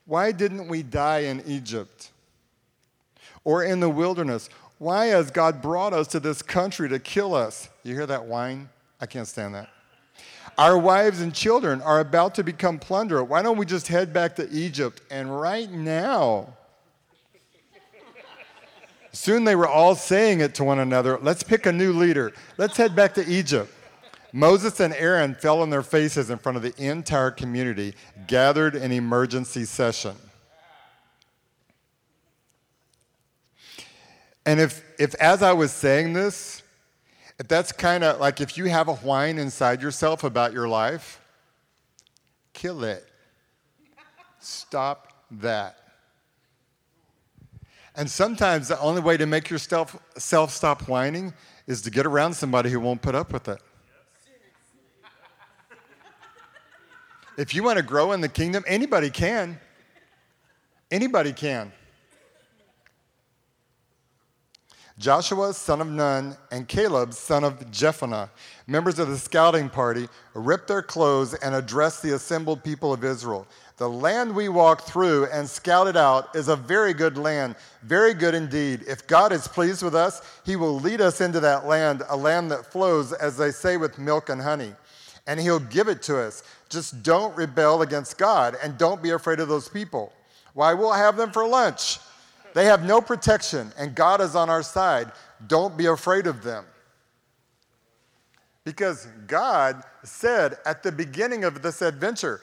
Why 0.06 0.30
didn't 0.30 0.68
we 0.68 0.84
die 0.84 1.22
in 1.22 1.42
Egypt 1.46 2.12
or 3.42 3.64
in 3.64 3.80
the 3.80 3.90
wilderness? 3.90 4.48
Why 4.78 5.06
has 5.06 5.32
God 5.32 5.60
brought 5.60 5.92
us 5.94 6.06
to 6.08 6.20
this 6.20 6.42
country 6.42 6.88
to 6.90 7.00
kill 7.00 7.34
us? 7.34 7.68
You 7.82 7.96
hear 7.96 8.06
that 8.06 8.26
whine? 8.26 8.68
I 9.00 9.06
can't 9.06 9.26
stand 9.26 9.56
that. 9.56 9.68
Our 10.56 10.78
wives 10.78 11.22
and 11.22 11.34
children 11.34 11.82
are 11.82 11.98
about 11.98 12.36
to 12.36 12.44
become 12.44 12.78
plunder. 12.78 13.24
Why 13.24 13.42
don't 13.42 13.58
we 13.58 13.66
just 13.66 13.88
head 13.88 14.12
back 14.12 14.36
to 14.36 14.48
Egypt? 14.48 15.02
And 15.10 15.40
right 15.40 15.68
now, 15.68 16.54
soon 19.10 19.42
they 19.42 19.56
were 19.56 19.66
all 19.66 19.96
saying 19.96 20.38
it 20.38 20.54
to 20.54 20.62
one 20.62 20.78
another 20.78 21.18
let's 21.20 21.42
pick 21.42 21.66
a 21.66 21.72
new 21.72 21.92
leader. 21.92 22.32
Let's 22.58 22.76
head 22.76 22.94
back 22.94 23.14
to 23.14 23.28
Egypt. 23.28 23.74
Moses 24.32 24.78
and 24.80 24.92
Aaron 24.94 25.34
fell 25.34 25.62
on 25.62 25.70
their 25.70 25.82
faces 25.82 26.30
in 26.30 26.38
front 26.38 26.56
of 26.56 26.62
the 26.62 26.74
entire 26.76 27.30
community, 27.30 27.94
gathered 28.26 28.74
in 28.74 28.92
emergency 28.92 29.64
session. 29.64 30.14
And 34.44 34.60
if, 34.60 34.82
if 34.98 35.14
as 35.16 35.42
I 35.42 35.52
was 35.52 35.72
saying 35.72 36.12
this, 36.12 36.62
if 37.38 37.48
that's 37.48 37.70
kind 37.70 38.02
of 38.02 38.18
like 38.18 38.40
if 38.40 38.56
you 38.56 38.64
have 38.66 38.88
a 38.88 38.94
whine 38.94 39.38
inside 39.38 39.80
yourself 39.80 40.24
about 40.24 40.52
your 40.52 40.68
life, 40.68 41.20
kill 42.52 42.82
it. 42.84 43.06
Stop 44.40 45.12
that. 45.30 45.76
And 47.94 48.10
sometimes 48.10 48.68
the 48.68 48.80
only 48.80 49.02
way 49.02 49.16
to 49.16 49.26
make 49.26 49.50
yourself 49.50 49.96
self 50.16 50.50
stop 50.50 50.88
whining 50.88 51.34
is 51.66 51.82
to 51.82 51.90
get 51.90 52.06
around 52.06 52.34
somebody 52.34 52.70
who 52.70 52.80
won't 52.80 53.02
put 53.02 53.14
up 53.14 53.32
with 53.32 53.48
it. 53.48 53.60
If 57.38 57.54
you 57.54 57.62
want 57.62 57.76
to 57.76 57.84
grow 57.84 58.10
in 58.10 58.20
the 58.20 58.28
kingdom, 58.28 58.64
anybody 58.66 59.10
can. 59.10 59.60
Anybody 60.90 61.32
can. 61.32 61.72
Joshua, 64.98 65.54
son 65.54 65.80
of 65.80 65.86
Nun, 65.86 66.36
and 66.50 66.66
Caleb, 66.66 67.14
son 67.14 67.44
of 67.44 67.70
Jephunneh, 67.70 68.28
members 68.66 68.98
of 68.98 69.06
the 69.06 69.16
scouting 69.16 69.70
party, 69.70 70.08
ripped 70.34 70.66
their 70.66 70.82
clothes 70.82 71.34
and 71.34 71.54
addressed 71.54 72.02
the 72.02 72.16
assembled 72.16 72.64
people 72.64 72.92
of 72.92 73.04
Israel. 73.04 73.46
The 73.76 73.88
land 73.88 74.34
we 74.34 74.48
walked 74.48 74.88
through 74.88 75.26
and 75.26 75.48
scouted 75.48 75.96
out 75.96 76.34
is 76.34 76.48
a 76.48 76.56
very 76.56 76.92
good 76.92 77.16
land, 77.16 77.54
very 77.84 78.14
good 78.14 78.34
indeed. 78.34 78.82
If 78.88 79.06
God 79.06 79.30
is 79.30 79.46
pleased 79.46 79.84
with 79.84 79.94
us, 79.94 80.22
He 80.44 80.56
will 80.56 80.74
lead 80.80 81.00
us 81.00 81.20
into 81.20 81.38
that 81.38 81.66
land, 81.66 82.02
a 82.08 82.16
land 82.16 82.50
that 82.50 82.66
flows, 82.66 83.12
as 83.12 83.36
they 83.36 83.52
say, 83.52 83.76
with 83.76 83.96
milk 83.96 84.28
and 84.28 84.42
honey. 84.42 84.74
And 85.28 85.38
He'll 85.38 85.60
give 85.60 85.86
it 85.86 86.02
to 86.02 86.18
us. 86.18 86.42
Just 86.68 87.02
don't 87.02 87.34
rebel 87.36 87.82
against 87.82 88.18
God 88.18 88.56
and 88.62 88.76
don't 88.76 89.02
be 89.02 89.10
afraid 89.10 89.40
of 89.40 89.48
those 89.48 89.68
people. 89.68 90.12
Why, 90.54 90.74
we'll 90.74 90.92
have 90.92 91.16
them 91.16 91.30
for 91.30 91.46
lunch. 91.46 91.98
They 92.54 92.66
have 92.66 92.84
no 92.84 93.00
protection 93.00 93.72
and 93.78 93.94
God 93.94 94.20
is 94.20 94.34
on 94.34 94.50
our 94.50 94.62
side. 94.62 95.12
Don't 95.46 95.76
be 95.76 95.86
afraid 95.86 96.26
of 96.26 96.42
them. 96.42 96.64
Because 98.64 99.06
God 99.26 99.82
said 100.02 100.58
at 100.66 100.82
the 100.82 100.92
beginning 100.92 101.44
of 101.44 101.62
this 101.62 101.80
adventure, 101.80 102.40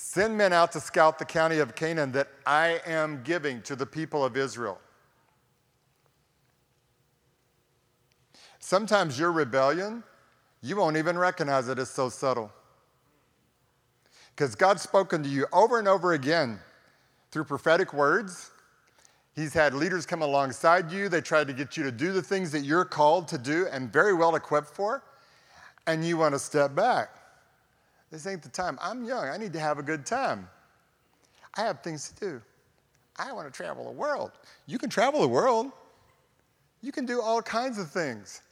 Send 0.00 0.38
men 0.38 0.52
out 0.52 0.70
to 0.72 0.80
scout 0.80 1.18
the 1.18 1.24
county 1.24 1.58
of 1.58 1.74
Canaan 1.74 2.12
that 2.12 2.28
I 2.46 2.80
am 2.86 3.20
giving 3.24 3.60
to 3.62 3.74
the 3.74 3.84
people 3.84 4.24
of 4.24 4.36
Israel. 4.36 4.80
Sometimes 8.60 9.18
your 9.18 9.32
rebellion, 9.32 10.04
you 10.62 10.76
won't 10.76 10.96
even 10.96 11.16
recognize 11.16 11.68
it 11.68 11.78
as 11.78 11.90
so 11.90 12.08
subtle. 12.08 12.52
Because 14.34 14.54
God's 14.54 14.82
spoken 14.82 15.22
to 15.22 15.28
you 15.28 15.46
over 15.52 15.78
and 15.78 15.88
over 15.88 16.12
again 16.12 16.58
through 17.30 17.44
prophetic 17.44 17.92
words. 17.92 18.50
He's 19.34 19.52
had 19.52 19.74
leaders 19.74 20.06
come 20.06 20.22
alongside 20.22 20.90
you. 20.90 21.08
They 21.08 21.20
tried 21.20 21.46
to 21.46 21.52
get 21.52 21.76
you 21.76 21.84
to 21.84 21.92
do 21.92 22.12
the 22.12 22.22
things 22.22 22.50
that 22.52 22.60
you're 22.60 22.84
called 22.84 23.28
to 23.28 23.38
do 23.38 23.66
and 23.70 23.92
very 23.92 24.14
well 24.14 24.34
equipped 24.34 24.68
for, 24.68 25.04
and 25.86 26.04
you 26.04 26.16
want 26.16 26.34
to 26.34 26.38
step 26.38 26.74
back. 26.74 27.10
This 28.10 28.26
ain't 28.26 28.42
the 28.42 28.48
time. 28.48 28.78
I'm 28.80 29.04
young. 29.04 29.28
I 29.28 29.36
need 29.36 29.52
to 29.52 29.60
have 29.60 29.78
a 29.78 29.82
good 29.82 30.06
time. 30.06 30.48
I 31.56 31.62
have 31.62 31.82
things 31.82 32.10
to 32.10 32.24
do. 32.24 32.42
I 33.16 33.32
want 33.32 33.46
to 33.46 33.52
travel 33.52 33.84
the 33.84 33.92
world. 33.92 34.32
You 34.66 34.78
can 34.78 34.90
travel 34.90 35.20
the 35.20 35.28
world. 35.28 35.72
You 36.80 36.92
can 36.92 37.06
do 37.06 37.20
all 37.20 37.42
kinds 37.42 37.78
of 37.78 37.90
things. 37.90 38.42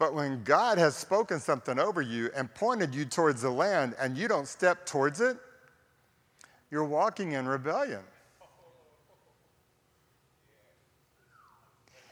But 0.00 0.14
when 0.14 0.42
God 0.42 0.78
has 0.78 0.96
spoken 0.96 1.38
something 1.38 1.78
over 1.78 2.02
you 2.02 2.30
and 2.34 2.52
pointed 2.52 2.92
you 2.92 3.04
towards 3.04 3.42
the 3.42 3.50
land 3.50 3.94
and 4.00 4.18
you 4.18 4.26
don't 4.26 4.48
step 4.48 4.84
towards 4.84 5.20
it, 5.20 5.36
you're 6.72 6.84
walking 6.84 7.32
in 7.32 7.46
rebellion. 7.46 8.02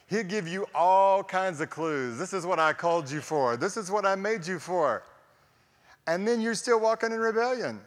He'll 0.06 0.22
give 0.22 0.46
you 0.46 0.66
all 0.72 1.24
kinds 1.24 1.60
of 1.60 1.68
clues. 1.68 2.16
This 2.16 2.32
is 2.32 2.46
what 2.46 2.60
I 2.60 2.72
called 2.72 3.10
you 3.10 3.20
for. 3.20 3.56
This 3.56 3.76
is 3.76 3.90
what 3.90 4.06
I 4.06 4.14
made 4.14 4.46
you 4.46 4.60
for 4.60 5.02
and 6.08 6.26
then 6.26 6.40
you're 6.40 6.54
still 6.54 6.80
walking 6.80 7.12
in 7.12 7.20
rebellion. 7.20 7.78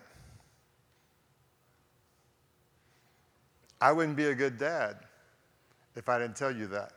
I 3.82 3.92
wouldn't 3.92 4.16
be 4.16 4.28
a 4.28 4.36
good 4.36 4.60
dad 4.60 4.98
if 5.96 6.08
I 6.08 6.20
didn't 6.20 6.36
tell 6.36 6.56
you 6.56 6.68
that. 6.68 6.92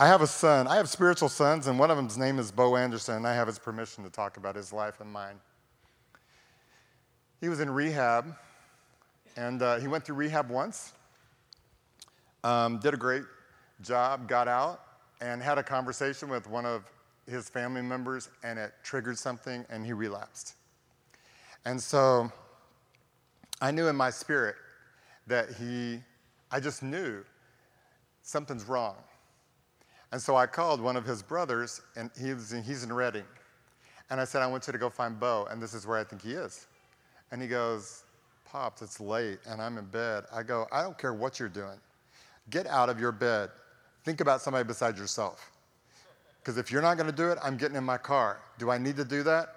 I 0.00 0.06
have 0.06 0.22
a 0.22 0.28
son. 0.28 0.68
I 0.68 0.76
have 0.76 0.88
spiritual 0.88 1.28
sons, 1.28 1.66
and 1.66 1.76
one 1.76 1.90
of 1.90 1.96
them's 1.96 2.16
name 2.16 2.38
is 2.38 2.52
Bo 2.52 2.76
Anderson, 2.76 3.16
and 3.16 3.26
I 3.26 3.34
have 3.34 3.48
his 3.48 3.58
permission 3.58 4.04
to 4.04 4.10
talk 4.10 4.36
about 4.36 4.54
his 4.54 4.72
life 4.72 5.00
and 5.00 5.10
mine. 5.10 5.40
He 7.40 7.48
was 7.48 7.58
in 7.58 7.68
rehab, 7.68 8.36
and 9.36 9.60
uh, 9.60 9.78
he 9.78 9.88
went 9.88 10.04
through 10.04 10.14
rehab 10.14 10.50
once, 10.50 10.92
um, 12.44 12.78
did 12.78 12.94
a 12.94 12.96
great 12.96 13.24
job, 13.82 14.28
got 14.28 14.46
out, 14.46 14.82
and 15.20 15.42
had 15.42 15.58
a 15.58 15.64
conversation 15.64 16.28
with 16.28 16.48
one 16.48 16.64
of 16.64 16.84
his 17.28 17.48
family 17.48 17.82
members 17.82 18.30
and 18.42 18.58
it 18.58 18.72
triggered 18.82 19.18
something 19.18 19.64
and 19.68 19.84
he 19.84 19.92
relapsed. 19.92 20.54
And 21.64 21.80
so 21.80 22.30
I 23.60 23.70
knew 23.70 23.88
in 23.88 23.96
my 23.96 24.10
spirit 24.10 24.56
that 25.26 25.50
he, 25.58 26.00
I 26.50 26.60
just 26.60 26.82
knew 26.82 27.24
something's 28.22 28.64
wrong. 28.64 28.96
And 30.12 30.20
so 30.20 30.36
I 30.36 30.46
called 30.46 30.80
one 30.80 30.96
of 30.96 31.04
his 31.04 31.22
brothers, 31.22 31.82
and 31.96 32.10
he 32.18 32.30
in, 32.30 32.62
he's 32.64 32.82
in 32.82 32.92
Redding. 32.92 33.24
And 34.10 34.20
I 34.20 34.24
said, 34.24 34.42
I 34.42 34.46
want 34.46 34.66
you 34.66 34.72
to 34.72 34.78
go 34.78 34.88
find 34.88 35.20
Bo, 35.20 35.46
and 35.50 35.62
this 35.62 35.74
is 35.74 35.86
where 35.86 35.98
I 35.98 36.04
think 36.04 36.22
he 36.22 36.32
is. 36.32 36.66
And 37.30 37.42
he 37.42 37.48
goes, 37.48 38.04
Pops, 38.46 38.80
it's 38.80 39.00
late, 39.00 39.40
and 39.46 39.60
I'm 39.60 39.76
in 39.76 39.84
bed. 39.84 40.24
I 40.32 40.42
go, 40.42 40.66
I 40.72 40.82
don't 40.82 40.96
care 40.96 41.12
what 41.12 41.38
you're 41.38 41.50
doing. 41.50 41.78
Get 42.48 42.66
out 42.66 42.88
of 42.88 42.98
your 42.98 43.12
bed. 43.12 43.50
Think 44.04 44.22
about 44.22 44.40
somebody 44.40 44.64
besides 44.64 44.98
yourself. 44.98 45.50
Because 46.40 46.56
if 46.56 46.72
you're 46.72 46.80
not 46.80 46.96
going 46.96 47.10
to 47.10 47.14
do 47.14 47.30
it, 47.30 47.36
I'm 47.42 47.58
getting 47.58 47.76
in 47.76 47.84
my 47.84 47.98
car. 47.98 48.40
Do 48.58 48.70
I 48.70 48.78
need 48.78 48.96
to 48.96 49.04
do 49.04 49.22
that? 49.24 49.54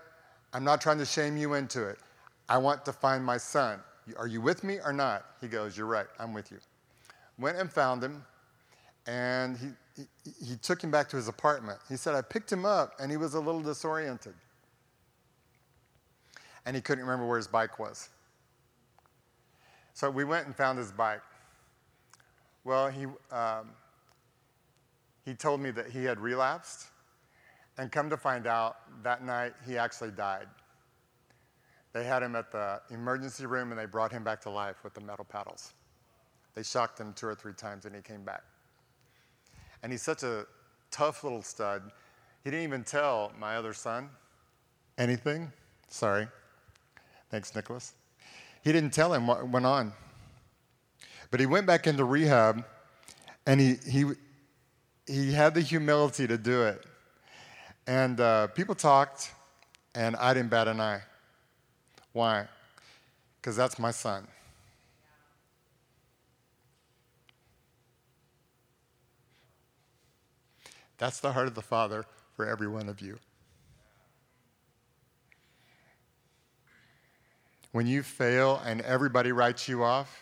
I'm 0.51 0.65
not 0.65 0.81
trying 0.81 0.97
to 0.97 1.05
shame 1.05 1.37
you 1.37 1.53
into 1.53 1.87
it. 1.87 1.99
I 2.49 2.57
want 2.57 2.83
to 2.83 2.91
find 2.91 3.23
my 3.23 3.37
son. 3.37 3.79
Are 4.17 4.27
you 4.27 4.41
with 4.41 4.65
me 4.65 4.79
or 4.83 4.91
not? 4.91 5.25
He 5.39 5.47
goes, 5.47 5.77
You're 5.77 5.87
right, 5.87 6.07
I'm 6.19 6.33
with 6.33 6.51
you. 6.51 6.57
Went 7.39 7.57
and 7.57 7.71
found 7.71 8.03
him, 8.03 8.25
and 9.07 9.57
he, 9.57 9.67
he, 9.95 10.55
took 10.61 10.83
him 10.83 10.91
back 10.91 11.09
to 11.09 11.15
his 11.15 11.27
apartment. 11.27 11.79
He 11.89 11.97
said, 11.97 12.15
I 12.15 12.21
picked 12.21 12.51
him 12.51 12.65
up, 12.65 12.93
and 12.99 13.11
he 13.11 13.17
was 13.17 13.33
a 13.33 13.39
little 13.39 13.61
disoriented. 13.61 14.33
And 16.65 16.75
he 16.75 16.81
couldn't 16.81 17.03
remember 17.03 17.27
where 17.27 17.37
his 17.37 17.47
bike 17.47 17.79
was. 17.79 18.09
So 19.93 20.09
we 20.09 20.23
went 20.23 20.45
and 20.45 20.55
found 20.55 20.77
his 20.77 20.91
bike. 20.91 21.21
Well, 22.63 22.89
he, 22.89 23.05
um, 23.31 23.71
he 25.25 25.33
told 25.33 25.59
me 25.61 25.71
that 25.71 25.89
he 25.89 26.03
had 26.03 26.19
relapsed, 26.19 26.87
and 27.77 27.91
come 27.91 28.09
to 28.09 28.17
find 28.17 28.47
out, 28.47 28.77
that 29.03 29.23
night 29.23 29.53
he 29.65 29.77
actually 29.77 30.11
died. 30.11 30.47
They 31.93 32.03
had 32.05 32.23
him 32.23 32.35
at 32.35 32.51
the 32.51 32.81
emergency 32.89 33.45
room 33.45 33.71
and 33.71 33.79
they 33.79 33.85
brought 33.85 34.11
him 34.11 34.23
back 34.23 34.39
to 34.41 34.49
life 34.49 34.83
with 34.83 34.93
the 34.93 35.01
metal 35.01 35.25
paddles. 35.25 35.73
They 36.55 36.63
shocked 36.63 36.99
him 36.99 37.13
two 37.13 37.27
or 37.27 37.35
three 37.35 37.53
times 37.53 37.85
and 37.85 37.95
he 37.95 38.01
came 38.01 38.23
back. 38.23 38.43
And 39.83 39.91
he's 39.91 40.01
such 40.01 40.23
a 40.23 40.45
tough 40.91 41.23
little 41.23 41.41
stud. 41.41 41.91
He 42.43 42.49
didn't 42.49 42.63
even 42.63 42.83
tell 42.83 43.31
my 43.39 43.55
other 43.55 43.73
son 43.73 44.09
anything. 44.97 45.51
Sorry. 45.87 46.27
Thanks, 47.29 47.55
Nicholas. 47.55 47.93
He 48.63 48.71
didn't 48.71 48.91
tell 48.91 49.13
him 49.13 49.27
what 49.27 49.47
went 49.47 49.65
on. 49.65 49.93
But 51.31 51.39
he 51.39 51.45
went 51.45 51.65
back 51.65 51.87
into 51.87 52.03
rehab 52.03 52.65
and 53.45 53.59
he, 53.59 53.77
he, 53.89 54.05
he 55.07 55.31
had 55.31 55.53
the 55.53 55.61
humility 55.61 56.27
to 56.27 56.37
do 56.37 56.63
it. 56.63 56.85
And 57.87 58.19
uh, 58.19 58.47
people 58.47 58.75
talked, 58.75 59.31
and 59.95 60.15
I 60.17 60.33
didn't 60.33 60.49
bat 60.49 60.67
an 60.67 60.79
eye. 60.79 61.01
Why? 62.13 62.47
Because 63.39 63.55
that's 63.55 63.79
my 63.79 63.91
son. 63.91 64.27
That's 71.01 71.19
the 71.19 71.31
heart 71.31 71.47
of 71.47 71.55
the 71.55 71.63
Father 71.63 72.05
for 72.35 72.45
every 72.45 72.67
one 72.67 72.87
of 72.87 73.01
you. 73.01 73.17
When 77.71 77.87
you 77.87 78.03
fail 78.03 78.61
and 78.63 78.81
everybody 78.81 79.31
writes 79.31 79.67
you 79.67 79.83
off, 79.83 80.21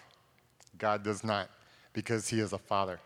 God 0.78 1.04
does 1.04 1.22
not, 1.22 1.50
because 1.92 2.30
He 2.30 2.40
is 2.40 2.54
a 2.54 2.58
Father. 2.58 3.02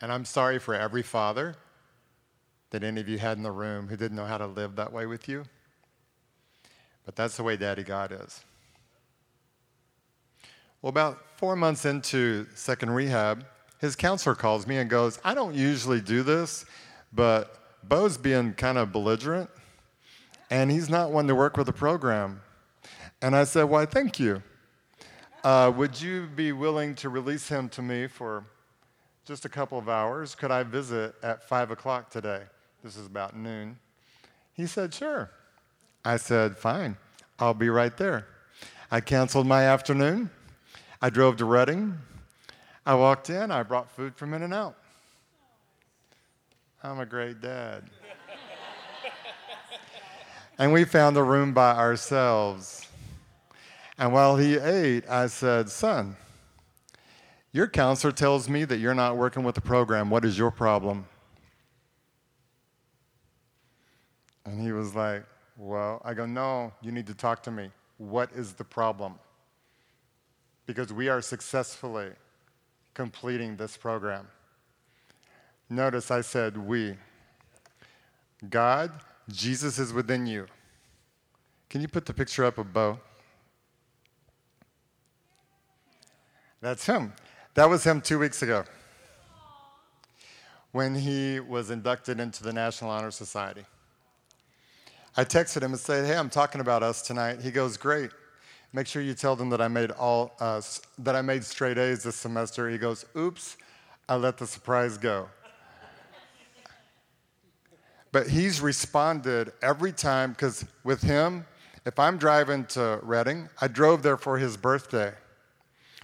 And 0.00 0.10
I'm 0.10 0.24
sorry 0.24 0.58
for 0.58 0.74
every 0.74 1.02
father 1.02 1.54
that 2.70 2.82
any 2.82 3.00
of 3.00 3.08
you 3.08 3.18
had 3.18 3.36
in 3.36 3.44
the 3.44 3.52
room 3.52 3.86
who 3.86 3.96
didn't 3.96 4.16
know 4.16 4.24
how 4.24 4.38
to 4.38 4.48
live 4.48 4.74
that 4.74 4.92
way 4.92 5.06
with 5.06 5.28
you. 5.28 5.44
But 7.06 7.14
that's 7.14 7.36
the 7.36 7.44
way 7.44 7.56
Daddy 7.56 7.84
God 7.84 8.10
is. 8.10 8.44
Well, 10.82 10.88
about 10.88 11.20
four 11.36 11.54
months 11.54 11.84
into 11.84 12.48
second 12.56 12.90
rehab, 12.90 13.44
his 13.80 13.96
counselor 13.96 14.34
calls 14.34 14.66
me 14.66 14.76
and 14.76 14.88
goes, 14.88 15.18
I 15.24 15.34
don't 15.34 15.54
usually 15.54 16.00
do 16.00 16.22
this, 16.22 16.64
but 17.12 17.56
Bo's 17.82 18.18
being 18.18 18.52
kind 18.54 18.78
of 18.78 18.92
belligerent, 18.92 19.50
and 20.50 20.70
he's 20.70 20.88
not 20.90 21.10
one 21.10 21.26
to 21.28 21.34
work 21.34 21.56
with 21.56 21.68
a 21.68 21.72
program. 21.72 22.42
And 23.22 23.34
I 23.34 23.44
said, 23.44 23.64
Why, 23.64 23.86
thank 23.86 24.18
you. 24.18 24.42
Uh, 25.42 25.72
would 25.74 26.00
you 26.00 26.26
be 26.26 26.52
willing 26.52 26.94
to 26.96 27.08
release 27.08 27.48
him 27.48 27.68
to 27.70 27.82
me 27.82 28.06
for 28.06 28.44
just 29.30 29.44
a 29.44 29.48
couple 29.48 29.78
of 29.78 29.88
hours. 29.88 30.34
Could 30.34 30.50
I 30.50 30.64
visit 30.64 31.14
at 31.22 31.48
5 31.48 31.70
o'clock 31.70 32.10
today? 32.10 32.42
This 32.82 32.96
is 32.96 33.06
about 33.06 33.36
noon. 33.36 33.78
He 34.54 34.66
said, 34.66 34.92
Sure. 34.92 35.30
I 36.04 36.16
said, 36.16 36.56
Fine, 36.56 36.96
I'll 37.38 37.54
be 37.54 37.68
right 37.68 37.96
there. 37.96 38.26
I 38.90 39.00
canceled 39.00 39.46
my 39.46 39.64
afternoon. 39.64 40.30
I 41.00 41.10
drove 41.10 41.36
to 41.36 41.44
Redding. 41.44 41.96
I 42.90 42.94
walked 42.94 43.30
in, 43.30 43.52
I 43.52 43.62
brought 43.62 43.88
food 43.88 44.16
from 44.16 44.34
In-N-Out. 44.34 44.74
I'm 46.82 46.98
a 46.98 47.06
great 47.06 47.40
dad. 47.40 47.84
and 50.58 50.72
we 50.72 50.82
found 50.82 51.16
a 51.16 51.22
room 51.22 51.54
by 51.54 51.70
ourselves. 51.70 52.88
And 53.96 54.12
while 54.12 54.36
he 54.36 54.56
ate, 54.58 55.08
I 55.08 55.28
said, 55.28 55.68
Son, 55.68 56.16
your 57.52 57.68
counselor 57.68 58.12
tells 58.12 58.48
me 58.48 58.64
that 58.64 58.78
you're 58.78 58.92
not 58.92 59.16
working 59.16 59.44
with 59.44 59.54
the 59.54 59.60
program. 59.60 60.10
What 60.10 60.24
is 60.24 60.36
your 60.36 60.50
problem? 60.50 61.06
And 64.44 64.60
he 64.60 64.72
was 64.72 64.96
like, 64.96 65.24
Well, 65.56 66.02
I 66.04 66.12
go, 66.12 66.26
No, 66.26 66.72
you 66.82 66.90
need 66.90 67.06
to 67.06 67.14
talk 67.14 67.40
to 67.44 67.52
me. 67.52 67.70
What 67.98 68.32
is 68.32 68.54
the 68.54 68.64
problem? 68.64 69.14
Because 70.66 70.92
we 70.92 71.08
are 71.08 71.22
successfully 71.22 72.10
completing 72.94 73.56
this 73.56 73.76
program. 73.76 74.28
Notice 75.68 76.10
I 76.10 76.20
said 76.20 76.56
we. 76.56 76.96
God, 78.48 78.90
Jesus 79.28 79.78
is 79.78 79.92
within 79.92 80.26
you. 80.26 80.46
Can 81.68 81.80
you 81.80 81.88
put 81.88 82.06
the 82.06 82.14
picture 82.14 82.44
up 82.44 82.58
of 82.58 82.72
Bo? 82.72 82.98
That's 86.60 86.84
him. 86.84 87.12
That 87.54 87.68
was 87.68 87.84
him 87.84 88.00
two 88.00 88.18
weeks 88.18 88.42
ago. 88.42 88.64
when 90.72 90.94
he 90.94 91.40
was 91.40 91.70
inducted 91.70 92.20
into 92.20 92.44
the 92.44 92.52
National 92.52 92.90
Honor 92.90 93.10
Society. 93.10 93.64
I 95.16 95.24
texted 95.24 95.62
him 95.62 95.72
and 95.72 95.80
said, 95.80 96.06
Hey, 96.06 96.16
I'm 96.16 96.30
talking 96.30 96.60
about 96.60 96.82
us 96.84 97.02
tonight. 97.02 97.40
He 97.40 97.50
goes, 97.50 97.76
Great. 97.76 98.10
Make 98.72 98.86
sure 98.86 99.02
you 99.02 99.14
tell 99.14 99.34
them 99.34 99.50
that 99.50 99.60
I 99.60 99.68
made 99.68 99.90
all 99.90 100.32
uh, 100.38 100.60
that 100.98 101.16
I 101.16 101.22
made 101.22 101.44
straight 101.44 101.76
A's 101.76 102.04
this 102.04 102.16
semester. 102.16 102.68
He 102.70 102.78
goes, 102.78 103.04
Oops, 103.16 103.56
I 104.08 104.14
let 104.14 104.38
the 104.38 104.46
surprise 104.46 104.96
go. 104.96 105.28
but 108.12 108.28
he's 108.28 108.60
responded 108.60 109.52
every 109.60 109.92
time 109.92 110.32
because 110.32 110.64
with 110.84 111.02
him, 111.02 111.46
if 111.84 111.98
I'm 111.98 112.16
driving 112.16 112.64
to 112.66 113.00
Redding, 113.02 113.48
I 113.60 113.66
drove 113.66 114.02
there 114.02 114.16
for 114.16 114.38
his 114.38 114.56
birthday. 114.56 115.14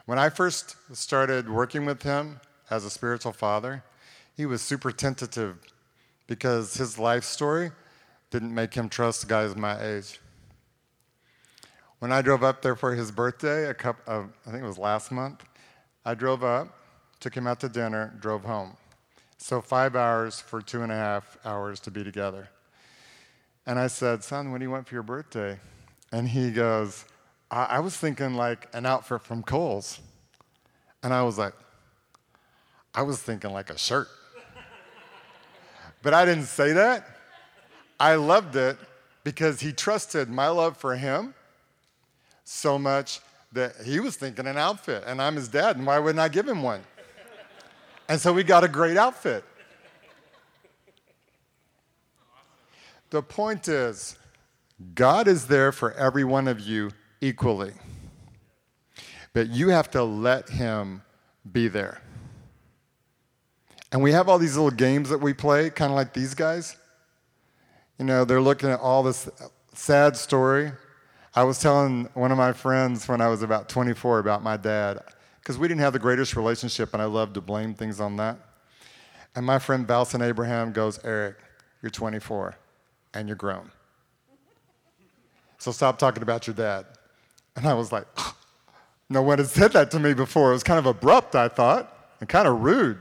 When 0.06 0.18
I 0.18 0.28
first 0.28 0.76
started 0.96 1.48
working 1.48 1.84
with 1.84 2.02
him 2.02 2.40
as 2.70 2.84
a 2.84 2.90
spiritual 2.90 3.32
father, 3.32 3.84
he 4.36 4.46
was 4.46 4.62
super 4.62 4.90
tentative 4.90 5.58
because 6.26 6.74
his 6.74 6.98
life 6.98 7.24
story 7.24 7.70
didn't 8.30 8.54
make 8.54 8.74
him 8.74 8.88
trust 8.88 9.28
guys 9.28 9.54
my 9.54 9.80
age. 9.80 10.20
When 11.98 12.12
I 12.12 12.20
drove 12.20 12.42
up 12.42 12.60
there 12.60 12.76
for 12.76 12.94
his 12.94 13.10
birthday, 13.10 13.70
a 13.70 13.74
couple 13.74 14.12
of, 14.12 14.30
I 14.46 14.50
think 14.50 14.62
it 14.62 14.66
was 14.66 14.76
last 14.76 15.10
month, 15.10 15.42
I 16.04 16.14
drove 16.14 16.44
up, 16.44 16.68
took 17.20 17.34
him 17.34 17.46
out 17.46 17.60
to 17.60 17.70
dinner, 17.70 18.14
drove 18.20 18.44
home. 18.44 18.76
So 19.38 19.62
five 19.62 19.96
hours 19.96 20.38
for 20.38 20.60
two 20.60 20.82
and 20.82 20.92
a 20.92 20.94
half 20.94 21.38
hours 21.44 21.80
to 21.80 21.90
be 21.90 22.04
together. 22.04 22.50
And 23.64 23.78
I 23.78 23.86
said, 23.86 24.22
Son, 24.22 24.52
what 24.52 24.58
do 24.58 24.64
you 24.64 24.70
want 24.70 24.86
for 24.86 24.94
your 24.94 25.02
birthday? 25.02 25.58
And 26.12 26.28
he 26.28 26.50
goes, 26.50 27.06
I, 27.50 27.64
I 27.64 27.80
was 27.80 27.96
thinking 27.96 28.34
like 28.34 28.68
an 28.74 28.84
outfit 28.84 29.22
from 29.22 29.42
Kohl's. 29.42 29.98
And 31.02 31.14
I 31.14 31.22
was 31.22 31.38
like, 31.38 31.54
I 32.94 33.02
was 33.02 33.22
thinking 33.22 33.52
like 33.52 33.70
a 33.70 33.78
shirt. 33.78 34.08
but 36.02 36.12
I 36.12 36.26
didn't 36.26 36.44
say 36.44 36.74
that. 36.74 37.06
I 37.98 38.16
loved 38.16 38.54
it 38.54 38.76
because 39.24 39.60
he 39.60 39.72
trusted 39.72 40.28
my 40.28 40.48
love 40.48 40.76
for 40.76 40.94
him 40.94 41.34
so 42.48 42.78
much 42.78 43.20
that 43.52 43.74
he 43.84 44.00
was 44.00 44.16
thinking 44.16 44.46
an 44.46 44.56
outfit. 44.56 45.02
And 45.06 45.20
I'm 45.20 45.36
his 45.36 45.48
dad, 45.48 45.76
and 45.76 45.86
why 45.86 45.98
wouldn't 45.98 46.20
I 46.20 46.28
give 46.28 46.48
him 46.48 46.62
one? 46.62 46.82
And 48.08 48.20
so 48.20 48.32
we 48.32 48.44
got 48.44 48.62
a 48.64 48.68
great 48.68 48.96
outfit. 48.96 49.44
The 53.10 53.22
point 53.22 53.68
is, 53.68 54.16
God 54.94 55.26
is 55.26 55.46
there 55.46 55.72
for 55.72 55.92
every 55.92 56.24
one 56.24 56.48
of 56.48 56.60
you 56.60 56.90
equally. 57.20 57.72
But 59.32 59.48
you 59.48 59.68
have 59.68 59.90
to 59.92 60.02
let 60.02 60.48
Him 60.48 61.02
be 61.50 61.68
there. 61.68 62.00
And 63.92 64.02
we 64.02 64.12
have 64.12 64.28
all 64.28 64.38
these 64.38 64.56
little 64.56 64.70
games 64.70 65.08
that 65.10 65.18
we 65.18 65.32
play, 65.34 65.70
kind 65.70 65.90
of 65.90 65.96
like 65.96 66.12
these 66.12 66.34
guys. 66.34 66.76
You 67.98 68.04
know, 68.04 68.24
they're 68.24 68.40
looking 68.40 68.68
at 68.68 68.80
all 68.80 69.02
this 69.02 69.28
sad 69.74 70.16
story. 70.16 70.72
I 71.36 71.44
was 71.44 71.60
telling 71.60 72.08
one 72.14 72.32
of 72.32 72.38
my 72.38 72.54
friends 72.54 73.06
when 73.06 73.20
I 73.20 73.28
was 73.28 73.42
about 73.42 73.68
24 73.68 74.20
about 74.20 74.42
my 74.42 74.56
dad, 74.56 75.02
because 75.38 75.58
we 75.58 75.68
didn't 75.68 75.82
have 75.82 75.92
the 75.92 75.98
greatest 75.98 76.34
relationship, 76.34 76.94
and 76.94 77.02
I 77.02 77.04
love 77.04 77.34
to 77.34 77.42
blame 77.42 77.74
things 77.74 78.00
on 78.00 78.16
that. 78.16 78.38
And 79.34 79.44
my 79.44 79.58
friend 79.58 79.86
Balson 79.86 80.22
Abraham 80.22 80.72
goes, 80.72 80.98
Eric, 81.04 81.36
you're 81.82 81.90
24 81.90 82.56
and 83.12 83.28
you're 83.28 83.36
grown. 83.36 83.70
So 85.58 85.72
stop 85.72 85.98
talking 85.98 86.22
about 86.22 86.46
your 86.46 86.56
dad. 86.56 86.86
And 87.54 87.66
I 87.66 87.74
was 87.74 87.92
like, 87.92 88.06
no 89.10 89.20
one 89.20 89.36
had 89.36 89.48
said 89.48 89.74
that 89.74 89.90
to 89.90 90.00
me 90.00 90.14
before. 90.14 90.52
It 90.52 90.54
was 90.54 90.62
kind 90.62 90.78
of 90.78 90.86
abrupt, 90.86 91.34
I 91.34 91.48
thought, 91.48 92.14
and 92.20 92.30
kind 92.30 92.48
of 92.48 92.62
rude. 92.62 92.96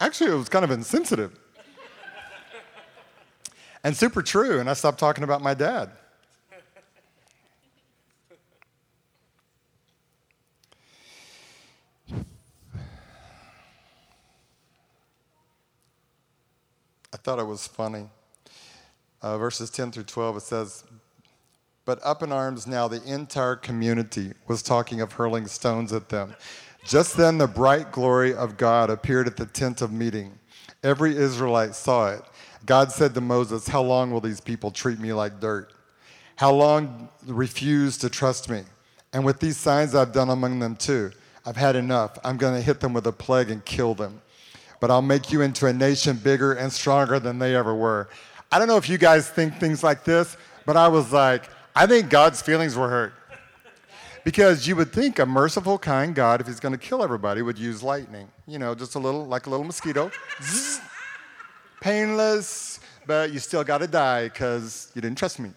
Actually, 0.00 0.32
it 0.32 0.36
was 0.36 0.48
kind 0.48 0.64
of 0.64 0.72
insensitive. 0.72 1.38
and 3.84 3.96
super 3.96 4.22
true, 4.22 4.58
and 4.58 4.68
I 4.68 4.72
stopped 4.72 4.98
talking 4.98 5.22
about 5.22 5.40
my 5.40 5.54
dad. 5.54 5.92
Thought 17.26 17.40
it 17.40 17.44
was 17.44 17.66
funny. 17.66 18.08
Uh, 19.20 19.36
verses 19.36 19.68
10 19.68 19.90
through 19.90 20.04
12, 20.04 20.36
it 20.36 20.42
says, 20.42 20.84
but 21.84 21.98
up 22.04 22.22
in 22.22 22.30
arms 22.30 22.68
now, 22.68 22.86
the 22.86 23.02
entire 23.02 23.56
community 23.56 24.32
was 24.46 24.62
talking 24.62 25.00
of 25.00 25.10
hurling 25.10 25.48
stones 25.48 25.92
at 25.92 26.08
them. 26.08 26.36
Just 26.84 27.16
then, 27.16 27.38
the 27.38 27.48
bright 27.48 27.90
glory 27.90 28.32
of 28.32 28.56
God 28.56 28.90
appeared 28.90 29.26
at 29.26 29.36
the 29.36 29.46
tent 29.46 29.82
of 29.82 29.90
meeting. 29.92 30.38
Every 30.84 31.16
Israelite 31.16 31.74
saw 31.74 32.12
it. 32.12 32.22
God 32.64 32.92
said 32.92 33.12
to 33.14 33.20
Moses, 33.20 33.66
How 33.66 33.82
long 33.82 34.12
will 34.12 34.20
these 34.20 34.40
people 34.40 34.70
treat 34.70 35.00
me 35.00 35.12
like 35.12 35.40
dirt? 35.40 35.72
How 36.36 36.52
long 36.52 37.08
refuse 37.26 37.98
to 37.98 38.08
trust 38.08 38.48
me? 38.48 38.62
And 39.12 39.24
with 39.24 39.40
these 39.40 39.56
signs 39.56 39.96
I've 39.96 40.12
done 40.12 40.30
among 40.30 40.60
them 40.60 40.76
too, 40.76 41.10
I've 41.44 41.56
had 41.56 41.74
enough. 41.74 42.20
I'm 42.22 42.36
going 42.36 42.54
to 42.54 42.62
hit 42.62 42.78
them 42.78 42.92
with 42.92 43.08
a 43.08 43.12
plague 43.12 43.50
and 43.50 43.64
kill 43.64 43.94
them. 43.96 44.22
But 44.80 44.90
I'll 44.90 45.02
make 45.02 45.32
you 45.32 45.40
into 45.40 45.66
a 45.66 45.72
nation 45.72 46.16
bigger 46.16 46.52
and 46.52 46.72
stronger 46.72 47.18
than 47.18 47.38
they 47.38 47.56
ever 47.56 47.74
were. 47.74 48.08
I 48.52 48.58
don't 48.58 48.68
know 48.68 48.76
if 48.76 48.88
you 48.88 48.98
guys 48.98 49.28
think 49.28 49.58
things 49.58 49.82
like 49.82 50.04
this, 50.04 50.36
but 50.64 50.76
I 50.76 50.88
was 50.88 51.12
like, 51.12 51.48
I 51.74 51.86
think 51.86 52.10
God's 52.10 52.42
feelings 52.42 52.76
were 52.76 52.88
hurt. 52.88 53.12
Because 54.24 54.66
you 54.66 54.74
would 54.76 54.92
think 54.92 55.18
a 55.18 55.26
merciful, 55.26 55.78
kind 55.78 56.14
God, 56.14 56.40
if 56.40 56.48
he's 56.48 56.58
going 56.58 56.72
to 56.72 56.78
kill 56.78 57.02
everybody, 57.02 57.42
would 57.42 57.58
use 57.58 57.82
lightning. 57.82 58.28
You 58.46 58.58
know, 58.58 58.74
just 58.74 58.96
a 58.96 58.98
little, 58.98 59.24
like 59.24 59.46
a 59.46 59.50
little 59.50 59.64
mosquito. 59.64 60.10
Zzz, 60.42 60.80
painless, 61.80 62.80
but 63.06 63.32
you 63.32 63.38
still 63.38 63.62
got 63.62 63.78
to 63.78 63.86
die 63.86 64.24
because 64.24 64.90
you 64.94 65.00
didn't 65.00 65.18
trust 65.18 65.38
me. 65.38 65.52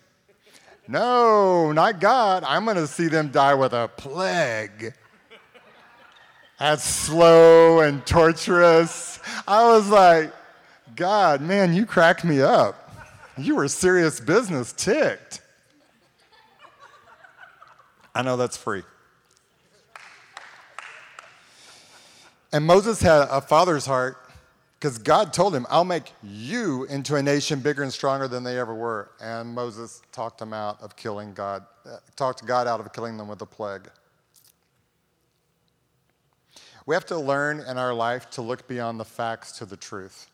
No, 0.88 1.72
not 1.72 2.00
God. 2.00 2.44
I'm 2.44 2.66
going 2.66 2.78
to 2.78 2.88
see 2.88 3.08
them 3.08 3.30
die 3.30 3.54
with 3.56 3.74
a 3.74 3.90
plague. 3.96 4.94
That's 6.60 6.84
slow 6.84 7.80
and 7.80 8.06
torturous. 8.06 9.20
I 9.48 9.66
was 9.66 9.88
like, 9.90 10.34
God, 10.96 11.42
man, 11.42 11.74
you 11.74 11.86
cracked 11.86 12.26
me 12.26 12.42
up. 12.42 12.92
You 13.38 13.56
were 13.56 13.68
serious 13.70 14.20
business, 14.20 14.74
ticked. 14.74 15.42
I 18.14 18.22
know 18.22 18.36
that's 18.36 18.58
free. 18.58 18.84
And 22.52 22.66
Moses 22.66 23.02
had 23.02 23.28
a 23.30 23.40
father's 23.40 23.86
heart 23.86 24.18
because 24.78 24.98
God 24.98 25.32
told 25.32 25.56
him, 25.56 25.66
I'll 25.70 25.86
make 25.86 26.12
you 26.24 26.86
into 26.86 27.16
a 27.16 27.24
nation 27.24 27.60
bigger 27.60 27.84
and 27.84 27.94
stronger 27.94 28.28
than 28.28 28.44
they 28.44 28.60
ever 28.60 28.74
were. 28.74 29.12
And 29.22 29.54
Moses 29.54 30.02
talked 30.12 30.42
him 30.42 30.52
out 30.52 30.82
of 30.82 30.96
killing 30.98 31.34
God, 31.34 31.64
uh, 31.86 31.98
talked 32.18 32.46
God 32.46 32.68
out 32.68 32.82
of 32.82 32.92
killing 32.92 33.16
them 33.16 33.28
with 33.30 33.42
a 33.42 33.46
plague. 33.46 33.90
We 36.90 36.96
have 36.96 37.06
to 37.06 37.20
learn 37.20 37.60
in 37.60 37.78
our 37.78 37.94
life 37.94 38.32
to 38.32 38.42
look 38.42 38.68
beyond 38.68 39.00
the 39.00 39.06
facts 39.06 39.52
to 39.60 39.66
the 39.68 39.78
truth. 39.78 40.28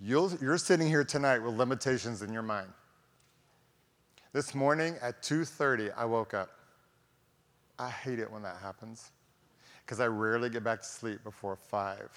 you 0.00 0.30
you're 0.40 0.56
sitting 0.56 0.88
here 0.88 1.04
tonight 1.04 1.40
with 1.40 1.54
limitations 1.54 2.22
in 2.22 2.32
your 2.32 2.40
mind. 2.40 2.72
This 4.32 4.54
morning 4.54 4.96
at 5.02 5.22
2:30 5.22 5.90
I 5.94 6.06
woke 6.06 6.32
up. 6.32 6.48
I 7.78 7.90
hate 7.90 8.18
it 8.18 8.32
when 8.32 8.40
that 8.44 8.56
happens 8.56 9.10
because 9.84 10.00
I 10.00 10.06
rarely 10.06 10.48
get 10.48 10.64
back 10.64 10.80
to 10.80 10.88
sleep 10.88 11.22
before 11.24 11.56
5. 11.56 12.08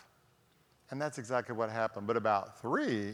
And 0.89 1.01
that's 1.01 1.17
exactly 1.17 1.53
what 1.53 1.69
happened. 1.69 2.07
But 2.07 2.15
about 2.15 2.61
3, 2.61 3.13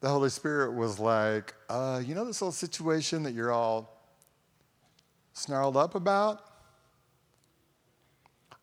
the 0.00 0.08
Holy 0.08 0.28
Spirit 0.28 0.72
was 0.72 0.98
like, 0.98 1.54
uh, 1.68 2.02
you 2.04 2.16
know 2.16 2.24
this 2.24 2.42
little 2.42 2.50
situation 2.50 3.22
that 3.22 3.32
you're 3.32 3.52
all 3.52 3.96
snarled 5.34 5.76
up 5.76 5.94
about? 5.94 6.49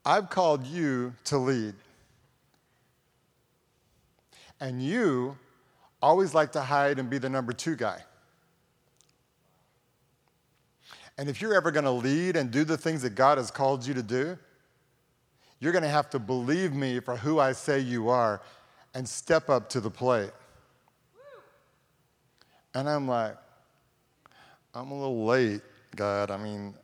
I've 0.07 0.29
called 0.29 0.65
you 0.65 1.13
to 1.25 1.37
lead. 1.37 1.73
And 4.61 4.81
you 4.81 5.37
always 6.01 6.33
like 6.33 6.53
to 6.53 6.61
hide 6.61 6.97
and 6.97 7.09
be 7.09 7.17
the 7.17 7.27
number 7.27 7.51
two 7.51 7.75
guy. 7.75 8.01
And 11.17 11.27
if 11.27 11.41
you're 11.41 11.53
ever 11.53 11.71
going 11.71 11.83
to 11.83 11.91
lead 11.91 12.37
and 12.37 12.49
do 12.49 12.63
the 12.63 12.77
things 12.77 13.01
that 13.01 13.15
God 13.15 13.37
has 13.37 13.51
called 13.51 13.85
you 13.85 13.93
to 13.95 14.01
do, 14.01 14.37
you're 15.59 15.73
going 15.73 15.83
to 15.83 15.89
have 15.89 16.09
to 16.11 16.19
believe 16.19 16.73
me 16.73 17.01
for 17.01 17.17
who 17.17 17.39
I 17.39 17.51
say 17.51 17.79
you 17.79 18.07
are 18.07 18.41
and 18.93 19.07
step 19.07 19.49
up 19.49 19.67
to 19.71 19.81
the 19.81 19.91
plate. 19.91 20.31
And 22.73 22.87
I'm 22.87 23.09
like, 23.09 23.35
I'm 24.73 24.89
a 24.89 24.97
little 24.97 25.25
late, 25.25 25.63
God. 25.97 26.31
I 26.31 26.37
mean, 26.37 26.75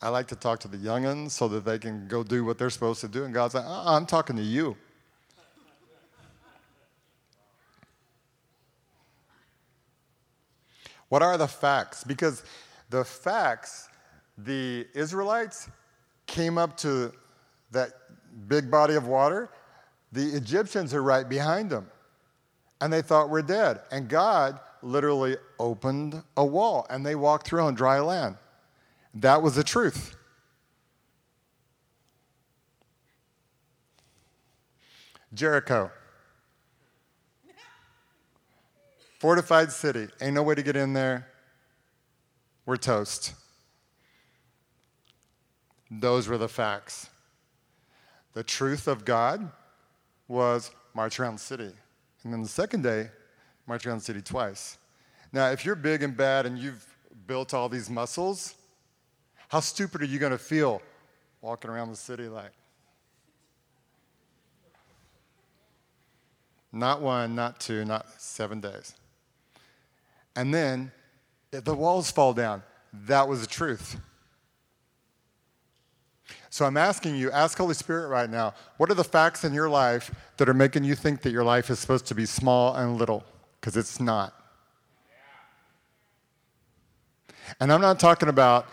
I 0.00 0.10
like 0.10 0.28
to 0.28 0.36
talk 0.36 0.60
to 0.60 0.68
the 0.68 0.76
youngins 0.76 1.32
so 1.32 1.48
that 1.48 1.64
they 1.64 1.78
can 1.78 2.06
go 2.06 2.22
do 2.22 2.44
what 2.44 2.56
they're 2.56 2.70
supposed 2.70 3.00
to 3.00 3.08
do. 3.08 3.24
And 3.24 3.34
God's 3.34 3.54
like, 3.54 3.64
uh-uh, 3.64 3.96
I'm 3.96 4.06
talking 4.06 4.36
to 4.36 4.42
you. 4.42 4.76
What 11.08 11.22
are 11.22 11.36
the 11.38 11.48
facts? 11.48 12.04
Because 12.04 12.44
the 12.90 13.04
facts, 13.04 13.88
the 14.36 14.86
Israelites 14.94 15.68
came 16.26 16.58
up 16.58 16.76
to 16.78 17.12
that 17.72 17.92
big 18.46 18.70
body 18.70 18.94
of 18.94 19.06
water 19.06 19.50
The 20.12 20.24
Egyptians 20.36 20.94
are 20.94 21.02
right 21.02 21.28
behind 21.28 21.70
them. 21.70 21.90
And 22.80 22.92
they 22.92 23.02
thought 23.02 23.28
we're 23.28 23.42
dead. 23.42 23.80
And 23.90 24.08
God 24.08 24.58
literally 24.80 25.36
opened 25.58 26.22
a 26.36 26.44
wall 26.44 26.86
and 26.88 27.04
they 27.04 27.14
walked 27.14 27.46
through 27.46 27.62
on 27.62 27.74
dry 27.74 28.00
land. 28.00 28.36
That 29.14 29.42
was 29.42 29.54
the 29.54 29.64
truth. 29.64 30.16
Jericho. 35.34 35.90
Fortified 39.18 39.72
city. 39.72 40.08
Ain't 40.20 40.34
no 40.34 40.42
way 40.42 40.54
to 40.54 40.62
get 40.62 40.76
in 40.76 40.92
there. 40.92 41.28
We're 42.66 42.76
toast. 42.76 43.34
Those 45.90 46.28
were 46.28 46.38
the 46.38 46.48
facts. 46.48 47.10
The 48.34 48.44
truth 48.44 48.86
of 48.86 49.04
God 49.04 49.50
was 50.28 50.70
march 50.94 51.18
around 51.18 51.36
the 51.36 51.40
city. 51.40 51.72
And 52.22 52.32
then 52.32 52.42
the 52.42 52.48
second 52.48 52.82
day, 52.82 53.10
march 53.66 53.86
around 53.86 53.98
the 53.98 54.04
city 54.04 54.20
twice. 54.20 54.78
Now, 55.32 55.50
if 55.50 55.64
you're 55.64 55.74
big 55.74 56.02
and 56.02 56.16
bad 56.16 56.46
and 56.46 56.58
you've 56.58 56.86
built 57.26 57.54
all 57.54 57.68
these 57.68 57.90
muscles, 57.90 58.54
how 59.48 59.60
stupid 59.60 60.02
are 60.02 60.06
you 60.06 60.18
going 60.18 60.32
to 60.32 60.38
feel 60.38 60.82
walking 61.40 61.70
around 61.70 61.90
the 61.90 61.96
city 61.96 62.28
like? 62.28 62.52
Not 66.70 67.00
one, 67.00 67.34
not 67.34 67.60
two, 67.60 67.84
not 67.84 68.06
seven 68.20 68.60
days. 68.60 68.94
And 70.36 70.52
then 70.52 70.92
the 71.50 71.74
walls 71.74 72.10
fall 72.10 72.34
down. 72.34 72.62
That 72.92 73.26
was 73.26 73.40
the 73.40 73.46
truth. 73.46 73.98
So 76.50 76.64
I'm 76.64 76.76
asking 76.76 77.16
you, 77.16 77.30
ask 77.30 77.56
Holy 77.56 77.74
Spirit 77.74 78.08
right 78.08 78.28
now, 78.28 78.54
what 78.76 78.90
are 78.90 78.94
the 78.94 79.04
facts 79.04 79.44
in 79.44 79.52
your 79.52 79.68
life 79.68 80.14
that 80.36 80.48
are 80.48 80.54
making 80.54 80.84
you 80.84 80.94
think 80.94 81.22
that 81.22 81.30
your 81.30 81.44
life 81.44 81.70
is 81.70 81.78
supposed 81.78 82.06
to 82.06 82.14
be 82.14 82.26
small 82.26 82.74
and 82.74 82.96
little? 82.96 83.24
Because 83.60 83.76
it's 83.76 84.00
not. 84.00 84.34
And 87.60 87.72
I'm 87.72 87.80
not 87.80 87.98
talking 87.98 88.28
about 88.28 88.66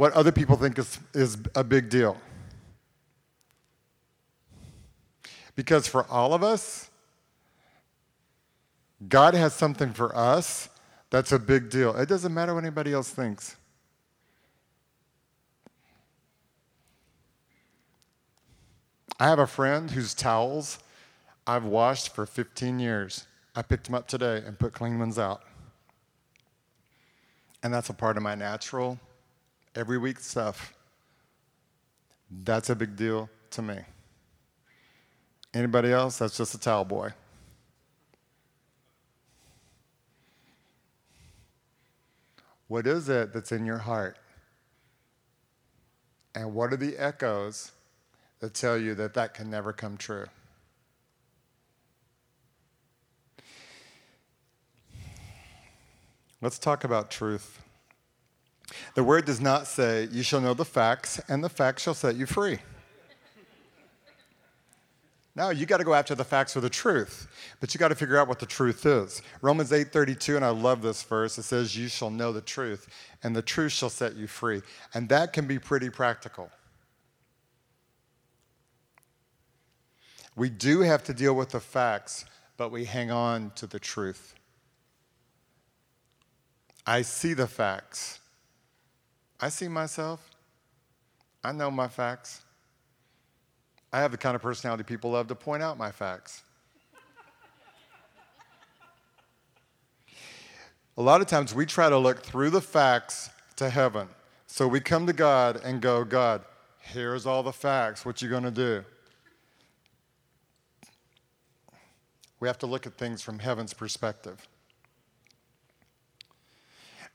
what 0.00 0.14
other 0.14 0.32
people 0.32 0.56
think 0.56 0.78
is, 0.78 0.98
is 1.12 1.36
a 1.54 1.62
big 1.62 1.90
deal. 1.90 2.16
Because 5.54 5.86
for 5.86 6.06
all 6.10 6.32
of 6.32 6.42
us, 6.42 6.88
God 9.06 9.34
has 9.34 9.52
something 9.52 9.92
for 9.92 10.16
us 10.16 10.70
that's 11.10 11.32
a 11.32 11.38
big 11.38 11.68
deal. 11.68 11.94
It 11.94 12.08
doesn't 12.08 12.32
matter 12.32 12.54
what 12.54 12.64
anybody 12.64 12.94
else 12.94 13.10
thinks. 13.10 13.56
I 19.18 19.26
have 19.26 19.38
a 19.38 19.46
friend 19.46 19.90
whose 19.90 20.14
towels 20.14 20.78
I've 21.46 21.66
washed 21.66 22.14
for 22.14 22.24
15 22.24 22.80
years. 22.80 23.26
I 23.54 23.60
picked 23.60 23.84
them 23.84 23.94
up 23.94 24.08
today 24.08 24.42
and 24.46 24.58
put 24.58 24.72
clean 24.72 24.98
ones 24.98 25.18
out. 25.18 25.42
And 27.62 27.74
that's 27.74 27.90
a 27.90 27.94
part 27.94 28.16
of 28.16 28.22
my 28.22 28.34
natural, 28.34 28.98
every 29.74 29.98
week 29.98 30.18
stuff. 30.20 30.74
That's 32.30 32.70
a 32.70 32.76
big 32.76 32.96
deal 32.96 33.28
to 33.50 33.62
me. 33.62 33.78
Anybody 35.52 35.92
else? 35.92 36.18
That's 36.18 36.36
just 36.36 36.54
a 36.54 36.58
towel 36.60 36.84
boy. 36.84 37.12
What 42.68 42.86
is 42.86 43.08
it 43.08 43.32
that's 43.32 43.50
in 43.50 43.66
your 43.66 43.78
heart? 43.78 44.16
And 46.34 46.54
what 46.54 46.72
are 46.72 46.76
the 46.76 46.96
echoes 46.96 47.72
that 48.40 48.54
tell 48.54 48.78
you 48.78 48.94
that 48.94 49.14
that 49.14 49.34
can 49.34 49.50
never 49.50 49.72
come 49.72 49.96
true. 49.96 50.26
Let's 56.40 56.58
talk 56.58 56.84
about 56.84 57.10
truth. 57.10 57.62
The 58.94 59.04
word 59.04 59.24
does 59.24 59.40
not 59.40 59.66
say, 59.66 60.08
You 60.10 60.22
shall 60.22 60.40
know 60.40 60.54
the 60.54 60.64
facts, 60.64 61.20
and 61.28 61.42
the 61.42 61.48
facts 61.48 61.82
shall 61.82 61.94
set 61.94 62.16
you 62.16 62.26
free. 62.26 62.58
Now 65.36 65.50
you 65.50 65.64
got 65.64 65.78
to 65.78 65.84
go 65.84 65.94
after 65.94 66.14
the 66.14 66.24
facts 66.24 66.56
or 66.56 66.60
the 66.60 66.70
truth, 66.70 67.28
but 67.60 67.72
you 67.72 67.78
got 67.78 67.88
to 67.88 67.94
figure 67.94 68.18
out 68.18 68.28
what 68.28 68.40
the 68.40 68.46
truth 68.46 68.84
is. 68.84 69.22
Romans 69.40 69.70
8:32 69.70 70.36
and 70.36 70.44
I 70.44 70.50
love 70.50 70.82
this 70.82 71.02
verse. 71.02 71.38
It 71.38 71.44
says 71.44 71.76
you 71.76 71.88
shall 71.88 72.10
know 72.10 72.32
the 72.32 72.40
truth 72.40 72.88
and 73.22 73.34
the 73.34 73.42
truth 73.42 73.72
shall 73.72 73.90
set 73.90 74.16
you 74.16 74.26
free. 74.26 74.62
And 74.92 75.08
that 75.08 75.32
can 75.32 75.46
be 75.46 75.58
pretty 75.58 75.88
practical. 75.88 76.50
We 80.36 80.50
do 80.50 80.80
have 80.80 81.04
to 81.04 81.14
deal 81.14 81.34
with 81.34 81.50
the 81.50 81.60
facts, 81.60 82.24
but 82.56 82.70
we 82.70 82.84
hang 82.84 83.10
on 83.10 83.52
to 83.56 83.66
the 83.66 83.78
truth. 83.78 84.34
I 86.86 87.02
see 87.02 87.34
the 87.34 87.46
facts. 87.46 88.20
I 89.40 89.48
see 89.48 89.68
myself. 89.68 90.30
I 91.42 91.52
know 91.52 91.70
my 91.70 91.88
facts. 91.88 92.42
I 93.92 94.00
have 94.00 94.12
the 94.12 94.18
kind 94.18 94.36
of 94.36 94.42
personality 94.42 94.84
people 94.84 95.10
love 95.12 95.28
to 95.28 95.34
point 95.34 95.62
out 95.62 95.78
my 95.78 95.90
facts. 95.90 96.42
A 100.96 101.02
lot 101.02 101.22
of 101.22 101.26
times 101.26 101.54
we 101.54 101.64
try 101.64 101.88
to 101.88 101.96
look 101.96 102.22
through 102.22 102.50
the 102.50 102.60
facts 102.60 103.30
to 103.56 103.70
heaven. 103.70 104.08
So 104.46 104.68
we 104.68 104.80
come 104.80 105.06
to 105.06 105.12
God 105.12 105.60
and 105.64 105.80
go, 105.80 106.04
God, 106.04 106.44
here's 106.80 107.24
all 107.24 107.42
the 107.42 107.52
facts. 107.52 108.04
What 108.04 108.20
you 108.20 108.28
going 108.28 108.42
to 108.42 108.50
do? 108.50 108.84
We 112.38 112.48
have 112.48 112.58
to 112.58 112.66
look 112.66 112.86
at 112.86 112.98
things 112.98 113.22
from 113.22 113.38
heaven's 113.38 113.72
perspective. 113.72 114.46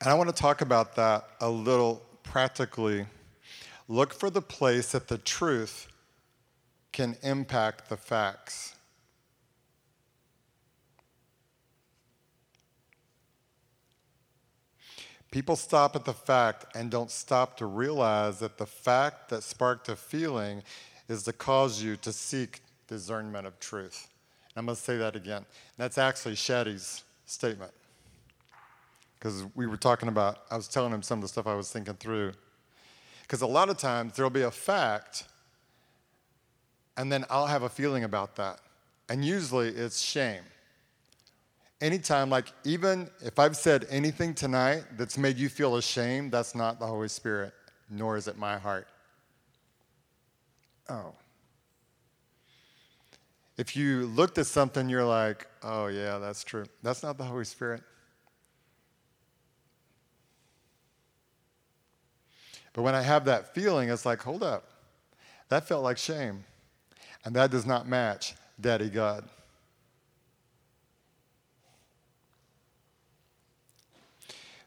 And 0.02 0.10
I 0.10 0.14
want 0.16 0.30
to 0.30 0.36
talk 0.36 0.62
about 0.62 0.96
that 0.96 1.26
a 1.40 1.50
little 1.50 2.02
practically. 2.26 3.06
Look 3.88 4.14
for 4.14 4.30
the 4.30 4.42
place 4.42 4.92
that 4.92 5.08
the 5.08 5.18
truth 5.18 5.88
can 6.92 7.18
impact 7.24 7.90
the 7.90 7.98
facts. 7.98 8.76
People 15.32 15.56
stop 15.58 15.96
at 15.96 16.06
the 16.06 16.14
fact 16.14 16.66
and 16.76 16.90
don't 16.90 17.12
stop 17.12 17.58
to 17.58 17.66
realize 17.66 18.40
that 18.40 18.58
the 18.58 18.66
fact 18.66 19.30
that 19.30 19.44
sparked 19.44 19.90
a 19.90 19.96
feeling 19.96 20.64
is 21.10 21.24
to 21.24 21.34
cause 21.34 21.84
you 21.84 21.98
to 21.98 22.14
seek 22.14 22.62
discernment 22.88 23.46
of 23.46 23.60
truth. 23.60 24.08
I'm 24.56 24.66
going 24.66 24.78
to 24.78 24.82
say 24.82 24.96
that 24.98 25.16
again. 25.16 25.46
That's 25.78 25.98
actually 25.98 26.36
Shaddy's 26.36 27.04
statement. 27.26 27.72
Because 29.26 29.44
we 29.56 29.66
were 29.66 29.76
talking 29.76 30.08
about, 30.08 30.42
I 30.52 30.56
was 30.56 30.68
telling 30.68 30.94
him 30.94 31.02
some 31.02 31.18
of 31.18 31.24
the 31.24 31.28
stuff 31.28 31.48
I 31.48 31.56
was 31.56 31.72
thinking 31.72 31.96
through. 31.96 32.34
Because 33.24 33.42
a 33.42 33.48
lot 33.48 33.70
of 33.70 33.78
times 33.80 34.16
there'll 34.16 34.30
be 34.30 34.44
a 34.44 34.52
fact, 34.52 35.24
and 36.96 37.12
then 37.12 37.26
I'll 37.28 37.48
have 37.48 37.64
a 37.64 37.70
feeling 37.70 38.04
about 38.04 38.36
that. 38.36 38.60
And 39.10 39.26
usually 39.26 39.70
it's 39.70 40.00
shame. 40.00 40.44
Anytime, 41.82 42.30
like, 42.30 42.54
even 42.66 43.10
if 43.20 43.40
I've 43.40 43.58
said 43.58 43.88
anything 43.90 44.36
tonight 44.36 44.84
that's 44.96 45.18
made 45.18 45.40
you 45.40 45.50
feel 45.50 45.78
ashamed, 45.78 46.32
that's 46.32 46.54
not 46.54 46.80
the 46.80 46.86
Holy 46.86 47.08
Spirit, 47.08 47.52
nor 47.90 48.18
is 48.18 48.28
it 48.28 48.38
my 48.38 48.60
heart. 48.60 48.88
Oh. 50.88 51.14
If 53.58 53.76
you 53.76 54.06
looked 54.06 54.38
at 54.38 54.46
something, 54.46 54.88
you're 54.88 55.04
like, 55.04 55.48
oh, 55.64 55.88
yeah, 55.88 56.20
that's 56.20 56.44
true. 56.44 56.66
That's 56.84 57.02
not 57.02 57.18
the 57.18 57.24
Holy 57.24 57.46
Spirit. 57.46 57.82
But 62.76 62.82
when 62.82 62.94
I 62.94 63.02
have 63.02 63.24
that 63.26 63.56
feeling, 63.56 63.88
it's 63.88 64.06
like, 64.06 64.22
hold 64.22 64.44
up. 64.44 64.70
That 65.48 65.66
felt 65.66 65.82
like 65.82 65.98
shame. 65.98 66.44
And 67.24 67.34
that 67.38 67.50
does 67.50 67.66
not 67.66 67.88
match 67.88 68.36
Daddy 68.60 68.90
God. 68.90 69.24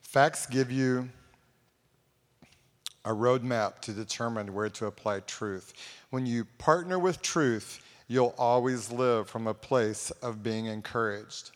Facts 0.00 0.46
give 0.46 0.72
you 0.72 1.10
a 3.04 3.10
roadmap 3.10 3.80
to 3.80 3.92
determine 3.92 4.54
where 4.54 4.70
to 4.70 4.86
apply 4.86 5.20
truth. 5.20 5.74
When 6.08 6.24
you 6.24 6.46
partner 6.56 6.98
with 6.98 7.20
truth, 7.20 7.84
you'll 8.06 8.34
always 8.38 8.90
live 8.90 9.28
from 9.28 9.46
a 9.46 9.52
place 9.52 10.10
of 10.22 10.42
being 10.42 10.64
encouraged. 10.64 11.50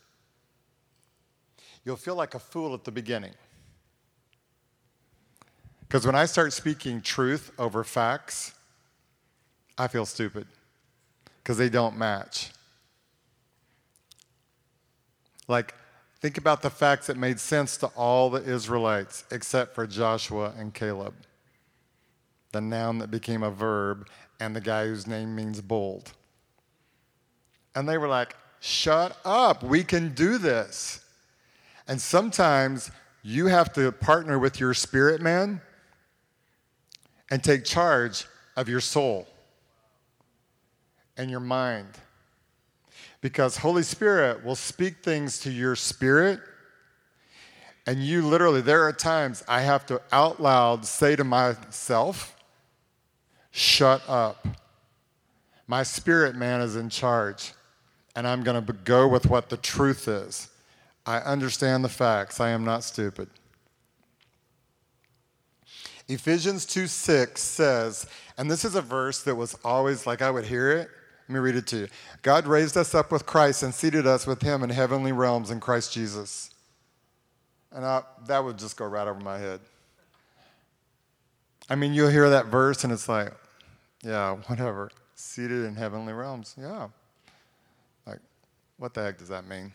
You'll 1.83 1.95
feel 1.95 2.15
like 2.15 2.35
a 2.35 2.39
fool 2.39 2.75
at 2.75 2.83
the 2.83 2.91
beginning. 2.91 3.33
Because 5.93 6.07
when 6.07 6.15
I 6.15 6.25
start 6.25 6.53
speaking 6.53 7.01
truth 7.01 7.51
over 7.59 7.83
facts, 7.83 8.55
I 9.77 9.87
feel 9.87 10.07
stupid 10.07 10.47
because 11.37 11.59
they 11.59 11.69
don't 11.69 11.95
match. 11.95 12.49
Like, 15.47 15.75
think 16.19 16.39
about 16.39 16.63
the 16.63 16.71
facts 16.71 17.05
that 17.05 17.15
made 17.15 17.39
sense 17.39 17.77
to 17.77 17.85
all 17.89 18.31
the 18.31 18.41
Israelites 18.41 19.23
except 19.29 19.75
for 19.75 19.85
Joshua 19.85 20.51
and 20.57 20.73
Caleb. 20.73 21.13
The 22.53 22.61
noun 22.61 22.97
that 22.97 23.11
became 23.11 23.43
a 23.43 23.51
verb 23.51 24.07
and 24.39 24.55
the 24.55 24.61
guy 24.61 24.87
whose 24.87 25.05
name 25.05 25.35
means 25.35 25.61
bold. 25.61 26.11
And 27.75 27.87
they 27.87 27.99
were 27.99 28.07
like, 28.07 28.35
shut 28.59 29.15
up, 29.23 29.61
we 29.61 29.83
can 29.83 30.15
do 30.15 30.39
this. 30.39 31.05
And 31.87 32.01
sometimes 32.01 32.89
you 33.21 33.45
have 33.45 33.71
to 33.73 33.91
partner 33.91 34.39
with 34.39 34.59
your 34.59 34.73
spirit 34.73 35.21
man 35.21 35.61
and 37.31 37.43
take 37.43 37.63
charge 37.63 38.25
of 38.55 38.69
your 38.69 38.81
soul 38.81 39.27
and 41.17 41.29
your 41.29 41.39
mind. 41.39 41.87
Because 43.21 43.57
Holy 43.57 43.83
Spirit 43.83 44.43
will 44.43 44.55
speak 44.55 45.03
things 45.03 45.39
to 45.39 45.51
your 45.51 45.75
spirit. 45.75 46.39
And 47.87 48.03
you 48.03 48.21
literally, 48.21 48.61
there 48.61 48.83
are 48.83 48.93
times 48.93 49.43
I 49.47 49.61
have 49.61 49.85
to 49.87 50.01
out 50.11 50.41
loud 50.41 50.85
say 50.85 51.15
to 51.15 51.23
myself, 51.23 52.35
shut 53.51 54.01
up. 54.07 54.47
My 55.67 55.83
spirit 55.83 56.35
man 56.35 56.61
is 56.61 56.75
in 56.75 56.89
charge, 56.89 57.53
and 58.15 58.27
I'm 58.27 58.43
going 58.43 58.63
to 58.63 58.73
go 58.73 59.07
with 59.07 59.27
what 59.27 59.49
the 59.49 59.57
truth 59.57 60.07
is. 60.07 60.49
I 61.05 61.17
understand 61.19 61.83
the 61.83 61.89
facts. 61.89 62.39
I 62.39 62.49
am 62.49 62.65
not 62.65 62.83
stupid. 62.83 63.29
Ephesians 66.07 66.65
2 66.65 66.87
6 66.87 67.41
says, 67.41 68.05
and 68.37 68.49
this 68.49 68.65
is 68.65 68.75
a 68.75 68.81
verse 68.81 69.23
that 69.23 69.35
was 69.35 69.55
always 69.63 70.05
like 70.05 70.21
I 70.21 70.29
would 70.29 70.45
hear 70.45 70.71
it. 70.71 70.89
Let 71.27 71.33
me 71.33 71.39
read 71.39 71.55
it 71.55 71.67
to 71.67 71.77
you. 71.77 71.87
God 72.21 72.45
raised 72.45 72.75
us 72.75 72.93
up 72.93 73.11
with 73.11 73.25
Christ 73.25 73.63
and 73.63 73.73
seated 73.73 74.05
us 74.05 74.27
with 74.27 74.41
him 74.41 74.63
in 74.63 74.69
heavenly 74.69 75.13
realms 75.13 75.51
in 75.51 75.59
Christ 75.59 75.93
Jesus. 75.93 76.49
And 77.71 77.85
I, 77.85 78.03
that 78.27 78.43
would 78.43 78.57
just 78.57 78.75
go 78.75 78.85
right 78.85 79.07
over 79.07 79.19
my 79.19 79.37
head. 79.37 79.61
I 81.69 81.75
mean, 81.75 81.93
you'll 81.93 82.09
hear 82.09 82.29
that 82.29 82.47
verse 82.47 82.83
and 82.83 82.91
it's 82.91 83.07
like, 83.07 83.33
yeah, 84.03 84.35
whatever. 84.47 84.91
Seated 85.15 85.63
in 85.63 85.75
heavenly 85.75 86.11
realms. 86.11 86.55
Yeah. 86.59 86.89
Like, 88.05 88.19
what 88.77 88.93
the 88.93 89.01
heck 89.01 89.17
does 89.17 89.29
that 89.29 89.47
mean? 89.47 89.71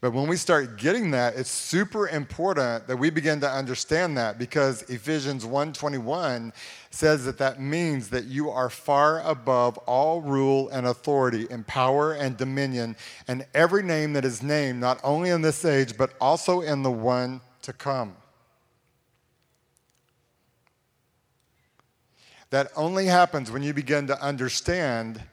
But 0.00 0.12
when 0.12 0.28
we 0.28 0.36
start 0.36 0.78
getting 0.78 1.10
that, 1.10 1.34
it's 1.34 1.50
super 1.50 2.06
important 2.06 2.86
that 2.86 2.96
we 2.96 3.10
begin 3.10 3.40
to 3.40 3.50
understand 3.50 4.16
that 4.16 4.38
because 4.38 4.82
Ephesians 4.82 5.44
1:21 5.44 6.52
says 6.90 7.24
that 7.24 7.38
that 7.38 7.60
means 7.60 8.10
that 8.10 8.24
you 8.24 8.48
are 8.48 8.70
far 8.70 9.20
above 9.22 9.76
all 9.78 10.20
rule 10.20 10.68
and 10.68 10.86
authority 10.86 11.48
and 11.50 11.66
power 11.66 12.12
and 12.12 12.36
dominion 12.36 12.94
and 13.26 13.44
every 13.54 13.82
name 13.82 14.12
that 14.12 14.24
is 14.24 14.40
named 14.40 14.78
not 14.78 15.00
only 15.02 15.30
in 15.30 15.42
this 15.42 15.64
age 15.64 15.96
but 15.98 16.12
also 16.20 16.60
in 16.60 16.84
the 16.84 16.92
one 16.92 17.40
to 17.62 17.72
come. 17.72 18.16
That 22.50 22.70
only 22.76 23.06
happens 23.06 23.50
when 23.50 23.64
you 23.64 23.74
begin 23.74 24.06
to 24.06 24.22
understand 24.22 25.24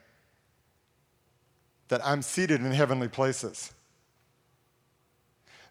that 1.90 2.04
I'm 2.04 2.24
seated 2.24 2.62
in 2.62 2.72
heavenly 2.72 3.08
places. 3.08 3.75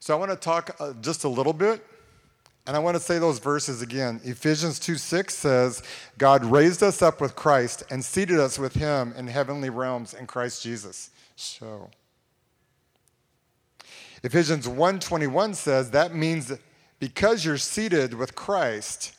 So 0.04 0.14
I 0.14 0.18
want 0.18 0.32
to 0.32 0.36
talk 0.36 0.76
uh, 0.80 0.92
just 1.00 1.24
a 1.24 1.28
little 1.28 1.54
bit, 1.54 1.82
and 2.66 2.76
I 2.76 2.78
want 2.78 2.94
to 2.94 3.02
say 3.02 3.18
those 3.18 3.38
verses 3.38 3.80
again. 3.80 4.20
Ephesians 4.22 4.78
2 4.78 4.96
6 4.96 5.34
says, 5.34 5.82
God 6.18 6.44
raised 6.44 6.82
us 6.82 7.00
up 7.00 7.22
with 7.22 7.34
Christ 7.34 7.84
and 7.90 8.04
seated 8.04 8.38
us 8.38 8.58
with 8.58 8.74
him 8.74 9.14
in 9.16 9.26
heavenly 9.28 9.70
realms 9.70 10.12
in 10.12 10.26
Christ 10.26 10.62
Jesus. 10.62 11.08
So. 11.36 11.88
Ephesians 14.22 14.68
1:21 14.68 15.54
says 15.54 15.90
that 15.92 16.14
means 16.14 16.52
because 17.00 17.42
you're 17.42 17.56
seated 17.56 18.12
with 18.12 18.34
Christ, 18.34 19.14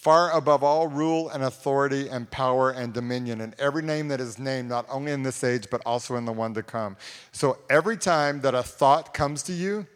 far 0.00 0.30
above 0.30 0.62
all 0.62 0.86
rule 0.86 1.28
and 1.28 1.42
authority 1.42 2.08
and 2.08 2.30
power 2.30 2.70
and 2.70 2.94
dominion, 2.94 3.42
and 3.42 3.54
every 3.58 3.82
name 3.82 4.08
that 4.08 4.18
is 4.18 4.38
named, 4.38 4.66
not 4.66 4.86
only 4.88 5.12
in 5.12 5.22
this 5.22 5.44
age, 5.44 5.66
but 5.70 5.82
also 5.84 6.16
in 6.16 6.24
the 6.24 6.32
one 6.32 6.54
to 6.54 6.62
come. 6.62 6.96
So 7.32 7.58
every 7.68 7.98
time 7.98 8.40
that 8.40 8.54
a 8.54 8.62
thought 8.62 9.12
comes 9.12 9.42
to 9.42 9.52
you 9.52 9.86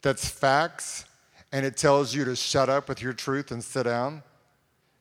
that's 0.00 0.26
facts, 0.26 1.04
and 1.52 1.66
it 1.66 1.76
tells 1.76 2.14
you 2.14 2.24
to 2.24 2.34
shut 2.34 2.70
up 2.70 2.88
with 2.88 3.02
your 3.02 3.12
truth 3.12 3.50
and 3.50 3.62
sit 3.62 3.82
down, 3.82 4.22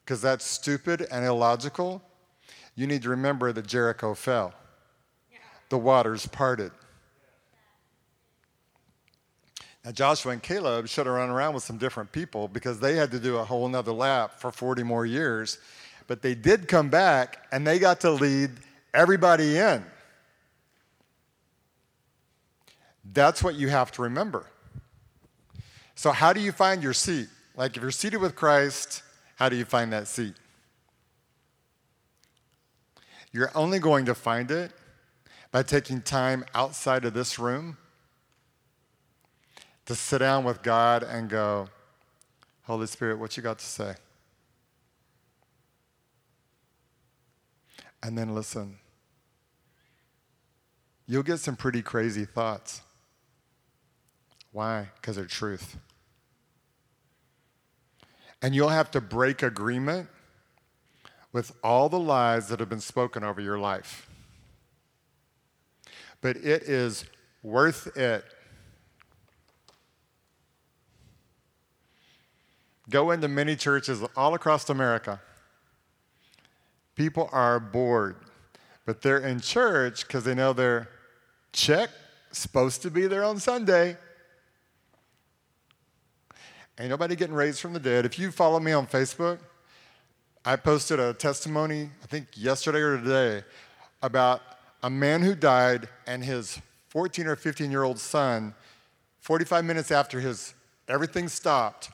because 0.03 0.21
that's 0.21 0.43
stupid 0.43 1.08
and 1.10 1.23
illogical, 1.23 2.01
you 2.75 2.88
need 2.88 3.01
to 3.03 3.10
remember 3.10 3.53
that 3.53 3.65
Jericho 3.65 4.13
fell. 4.13 4.53
The 5.69 5.77
waters 5.77 6.27
parted. 6.27 6.73
Now, 9.86 9.91
Joshua 9.91 10.32
and 10.32 10.41
Caleb 10.41 10.88
should 10.88 11.06
have 11.06 11.15
run 11.15 11.30
around 11.30 11.54
with 11.54 11.63
some 11.63 11.78
different 11.78 12.12
people 12.12 12.48
because 12.48 12.80
they 12.80 12.95
had 12.95 13.12
to 13.12 13.19
do 13.19 13.38
a 13.38 13.45
whole 13.45 13.69
nother 13.69 13.91
lap 13.91 14.39
for 14.39 14.52
40 14.52 14.82
more 14.82 15.06
years. 15.06 15.60
But 16.08 16.24
they 16.24 16.34
did 16.34 16.67
come 16.67 16.89
back 16.89 17.45
and 17.52 17.67
they 17.67 17.78
got 17.78 18.00
to 18.02 18.10
lead 18.10 18.50
everybody 18.95 19.58
in. 19.60 19.86
That's 23.13 23.43
what 23.43 23.54
you 23.54 23.69
have 23.69 23.91
to 23.93 24.02
remember. 24.02 24.48
So, 25.93 26.12
how 26.12 26.34
do 26.34 26.41
you 26.41 26.52
find 26.52 26.82
your 26.82 26.93
seat? 26.93 27.28
Like, 27.56 27.78
if 27.78 27.84
you're 27.84 27.91
seated 27.91 28.17
with 28.17 28.36
Christ, 28.36 29.04
how 29.36 29.50
do 29.50 29.56
you 29.56 29.65
find 29.65 29.93
that 29.93 30.08
seat? 30.08 30.34
You're 33.32 33.52
only 33.54 33.78
going 33.78 34.06
to 34.06 34.15
find 34.15 34.50
it 34.50 34.71
by 35.52 35.62
taking 35.62 36.02
time 36.02 36.43
outside 36.56 37.06
of 37.06 37.13
this 37.13 37.38
room 37.38 37.78
to 39.86 39.95
sit 39.95 40.19
down 40.19 40.43
with 40.43 40.63
God 40.63 41.04
and 41.04 41.30
go, 41.30 41.67
Holy 42.63 42.88
Spirit, 42.88 43.19
what 43.19 43.38
you 43.38 43.43
got 43.43 43.60
to 43.60 43.65
say? 43.65 43.95
And 48.02 48.17
then 48.17 48.34
listen. 48.34 48.78
You'll 51.08 51.24
get 51.24 51.39
some 51.39 51.56
pretty 51.56 51.82
crazy 51.82 52.26
thoughts. 52.26 52.82
Why? 54.52 54.89
Because 54.95 55.17
they're 55.17 55.26
truth. 55.26 55.78
And 58.41 58.56
you'll 58.56 58.69
have 58.69 58.89
to 58.91 59.02
break 59.02 59.43
agreement 59.43 60.08
with 61.32 61.52
all 61.63 61.89
the 61.89 62.00
lies 62.00 62.48
that 62.48 62.60
have 62.60 62.69
been 62.69 62.80
spoken 62.80 63.24
over 63.24 63.41
your 63.41 63.60
life. 63.60 64.10
But 66.21 66.38
it 66.38 66.63
is 66.63 67.06
worth 67.43 67.95
it 67.98 68.24
Go 72.89 73.12
into 73.12 73.28
many 73.28 73.56
churches 73.56 74.04
all 74.15 74.34
across 74.34 74.69
America. 74.69 75.19
People 76.95 77.30
are 77.32 77.60
bored, 77.60 78.15
but 78.86 79.02
they're 79.02 79.19
in 79.19 79.39
church 79.39 80.08
because 80.08 80.24
they 80.24 80.36
know 80.36 80.54
they're 80.54 80.88
check 81.52 81.89
supposed 82.32 82.82
to 82.84 82.91
be 82.91 83.08
there 83.08 83.24
on 83.24 83.39
Sunday. 83.39 83.98
Ain't 86.80 86.89
nobody 86.89 87.15
getting 87.15 87.36
raised 87.36 87.60
from 87.60 87.74
the 87.74 87.80
dead. 87.80 88.06
If 88.06 88.19
you 88.19 88.32
follow 88.32 88.60
me 88.60 88.74
on 88.74 88.86
Facebook, 88.86 89.39
I 90.43 90.58
posted 90.58 91.00
a 91.00 91.13
testimony, 91.13 91.89
I 92.04 92.06
think 92.06 92.28
yesterday 92.36 92.80
or 92.80 92.98
today, 92.98 93.43
about 94.04 94.41
a 94.84 94.89
man 94.89 95.21
who 95.21 95.34
died 95.34 95.88
and 96.06 96.24
his 96.24 96.60
14 96.89 97.28
or 97.28 97.36
15 97.36 97.71
year 97.71 97.84
old 97.84 97.98
son, 97.98 98.54
45 99.21 99.65
minutes 99.65 99.89
after 99.89 100.19
his 100.19 100.54
everything 100.88 101.28
stopped, 101.28 101.89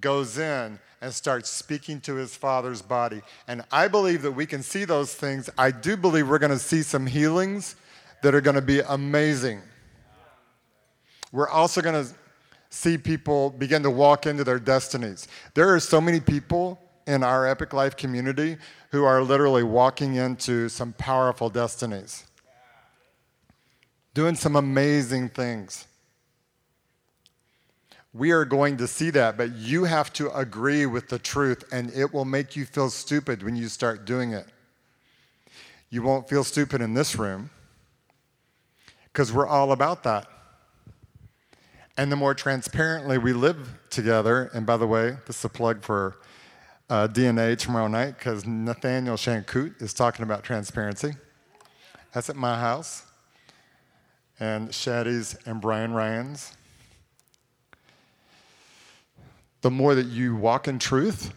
goes 0.00 0.38
in 0.38 0.78
and 1.00 1.14
starts 1.14 1.48
speaking 1.48 2.00
to 2.02 2.14
his 2.16 2.36
father's 2.36 2.82
body. 2.82 3.22
And 3.48 3.64
I 3.72 3.88
believe 3.88 4.22
that 4.22 4.32
we 4.32 4.46
can 4.46 4.62
see 4.62 4.84
those 4.84 5.14
things. 5.14 5.48
I 5.56 5.70
do 5.70 5.96
believe 5.96 6.28
we're 6.28 6.38
going 6.38 6.50
to 6.50 6.58
see 6.58 6.82
some 6.82 7.06
healings 7.06 7.76
that 8.22 8.34
are 8.34 8.40
going 8.40 8.56
to 8.56 8.62
be 8.62 8.80
amazing. 8.80 9.62
We're 11.32 11.48
also 11.48 11.80
going 11.80 12.04
to 12.04 12.12
see 12.70 12.98
people 12.98 13.50
begin 13.50 13.82
to 13.82 13.90
walk 13.90 14.26
into 14.26 14.44
their 14.44 14.58
destinies. 14.58 15.26
There 15.54 15.72
are 15.74 15.80
so 15.80 16.00
many 16.00 16.20
people 16.20 16.80
in 17.06 17.22
our 17.22 17.46
Epic 17.46 17.72
Life 17.72 17.96
community 17.96 18.56
who 18.90 19.04
are 19.04 19.22
literally 19.22 19.62
walking 19.62 20.16
into 20.16 20.68
some 20.68 20.92
powerful 20.94 21.48
destinies, 21.48 22.24
doing 24.14 24.34
some 24.34 24.56
amazing 24.56 25.30
things. 25.30 25.86
We 28.12 28.32
are 28.32 28.44
going 28.44 28.76
to 28.78 28.88
see 28.88 29.10
that, 29.10 29.36
but 29.36 29.52
you 29.52 29.84
have 29.84 30.12
to 30.14 30.36
agree 30.36 30.84
with 30.84 31.08
the 31.08 31.18
truth, 31.18 31.64
and 31.72 31.92
it 31.94 32.12
will 32.12 32.24
make 32.24 32.56
you 32.56 32.64
feel 32.64 32.90
stupid 32.90 33.42
when 33.42 33.54
you 33.54 33.68
start 33.68 34.04
doing 34.04 34.32
it. 34.32 34.46
You 35.90 36.02
won't 36.02 36.28
feel 36.28 36.42
stupid 36.42 36.80
in 36.80 36.94
this 36.94 37.16
room 37.16 37.50
because 39.04 39.32
we're 39.32 39.46
all 39.46 39.70
about 39.70 40.02
that. 40.04 40.26
And 41.96 42.10
the 42.10 42.16
more 42.16 42.34
transparently 42.34 43.18
we 43.18 43.32
live 43.32 43.78
together, 43.90 44.50
and 44.54 44.66
by 44.66 44.76
the 44.76 44.86
way, 44.86 45.16
this 45.26 45.38
is 45.38 45.44
a 45.44 45.48
plug 45.48 45.82
for 45.82 46.16
uh, 46.88 47.06
DNA 47.06 47.56
tomorrow 47.56 47.86
night 47.86 48.18
because 48.18 48.44
Nathaniel 48.44 49.16
Shankut 49.16 49.80
is 49.80 49.94
talking 49.94 50.24
about 50.24 50.42
transparency. 50.42 51.12
That's 52.12 52.28
at 52.28 52.36
my 52.36 52.58
house, 52.58 53.04
and 54.40 54.74
Shaddy's 54.74 55.36
and 55.46 55.60
Brian 55.60 55.92
Ryan's 55.92 56.56
the 59.62 59.70
more 59.70 59.94
that 59.94 60.06
you 60.06 60.34
walk 60.34 60.68
in 60.68 60.78
truth, 60.78 61.32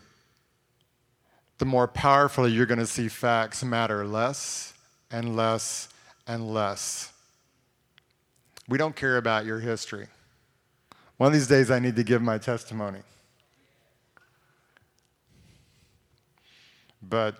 the 1.57 1.65
more 1.65 1.87
powerfully 1.87 2.51
you're 2.51 2.65
going 2.65 2.79
to 2.79 2.87
see 2.87 3.07
facts 3.07 3.63
matter 3.63 4.05
less 4.05 4.73
and 5.11 5.35
less 5.35 5.89
and 6.27 6.53
less. 6.53 7.11
We 8.67 8.77
don't 8.77 8.95
care 8.95 9.17
about 9.17 9.45
your 9.45 9.59
history. 9.59 10.07
One 11.17 11.27
of 11.27 11.33
these 11.33 11.47
days, 11.47 11.69
I 11.69 11.79
need 11.79 11.95
to 11.97 12.03
give 12.03 12.21
my 12.21 12.37
testimony. 12.37 12.99
But 17.01 17.35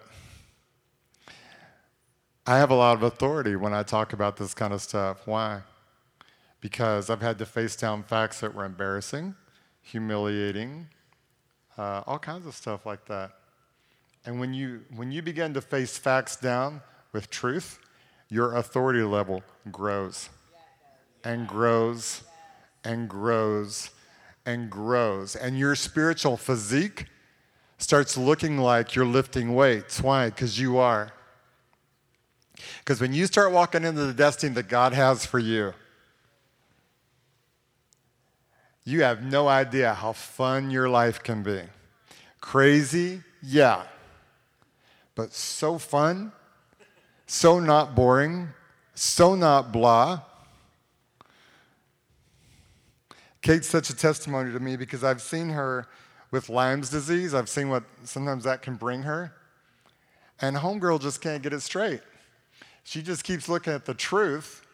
I 2.46 2.58
have 2.58 2.72
a 2.72 2.76
lot 2.76 2.96
of 2.96 3.04
authority 3.04 3.56
when 3.56 3.74
I 3.74 3.84
talk 3.84 4.12
about 4.12 4.36
this 4.36 4.54
kind 4.54 4.74
of 4.74 4.82
stuff. 4.82 5.26
Why? 5.26 5.62
Because 6.60 7.10
I've 7.10 7.22
had 7.22 7.40
to 7.40 7.46
face 7.46 7.76
down 7.76 8.04
facts 8.04 8.42
that 8.42 8.54
were 8.54 8.66
embarrassing, 8.66 9.36
humiliating, 9.84 10.88
uh, 11.78 12.02
all 12.08 12.20
kinds 12.20 12.48
of 12.48 12.56
stuff 12.56 12.86
like 12.86 13.06
that. 13.06 13.32
And 14.26 14.40
when 14.40 14.54
you, 14.54 14.82
when 14.96 15.12
you 15.12 15.22
begin 15.22 15.54
to 15.54 15.62
face 15.62 15.98
facts 15.98 16.36
down 16.36 16.82
with 17.12 17.30
truth, 17.30 17.80
your 18.30 18.56
authority 18.56 19.04
level 19.04 19.44
grows 19.72 20.30
and 21.24 21.48
grows 21.48 22.24
and 22.84 23.08
grows 23.08 23.92
and 24.46 24.70
grows. 24.70 25.36
And 25.36 25.60
your 25.60 25.76
spiritual 25.76 26.38
physique 26.38 27.06
starts 27.78 28.18
looking 28.18 28.58
like 28.58 28.96
you're 28.96 29.06
lifting 29.06 29.54
weights. 29.54 30.02
Why? 30.02 30.30
Because 30.30 30.60
you 30.60 30.78
are. 30.78 31.12
Because 32.80 33.02
when 33.02 33.14
you 33.14 33.26
start 33.26 33.52
walking 33.52 33.84
into 33.84 34.06
the 34.06 34.14
destiny 34.14 34.54
that 34.56 34.70
God 34.70 34.94
has 34.94 35.26
for 35.26 35.40
you, 35.40 35.74
you 38.86 39.04
have 39.04 39.24
no 39.24 39.48
idea 39.48 39.94
how 39.94 40.14
fun 40.14 40.70
your 40.70 40.90
life 40.90 41.24
can 41.24 41.44
be. 41.44 41.62
Crazy, 42.42 43.22
yeah. 43.42 43.84
But 45.16 45.34
so 45.34 45.78
fun, 45.78 46.32
so 47.26 47.60
not 47.60 47.96
boring, 47.96 48.50
so 48.96 49.36
not 49.36 49.72
blah. 49.72 50.22
Kate's 53.42 53.68
such 53.68 53.90
a 53.90 53.96
testimony 53.96 54.52
to 54.54 54.60
me 54.60 54.76
because 54.76 55.04
I've 55.04 55.22
seen 55.22 55.50
her 55.50 55.88
with 56.32 56.50
Lyme's 56.50 56.90
disease. 56.90 57.34
I've 57.34 57.50
seen 57.50 57.70
what 57.70 57.84
sometimes 58.04 58.44
that 58.46 58.62
can 58.62 58.76
bring 58.76 59.04
her. 59.04 59.34
And 60.42 60.58
Homegirl 60.58 61.02
just 61.02 61.22
can't 61.22 61.44
get 61.44 61.54
it 61.54 61.62
straight. 61.62 62.02
She 62.84 63.02
just 63.02 63.24
keeps 63.24 63.48
looking 63.48 63.72
at 63.72 63.86
the 63.86 63.94
truth 63.94 64.66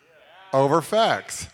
over 0.54 0.82
facts. 0.82 1.48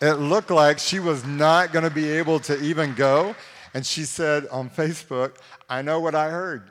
It 0.00 0.14
looked 0.14 0.50
like 0.50 0.78
she 0.78 1.00
was 1.00 1.24
not 1.24 1.72
going 1.72 1.84
to 1.84 1.90
be 1.90 2.10
able 2.10 2.38
to 2.40 2.60
even 2.62 2.94
go. 2.94 3.34
And 3.72 3.84
she 3.84 4.04
said 4.04 4.46
on 4.48 4.70
Facebook, 4.70 5.36
I 5.68 5.82
know 5.82 6.00
what 6.00 6.14
I 6.14 6.30
heard. 6.30 6.70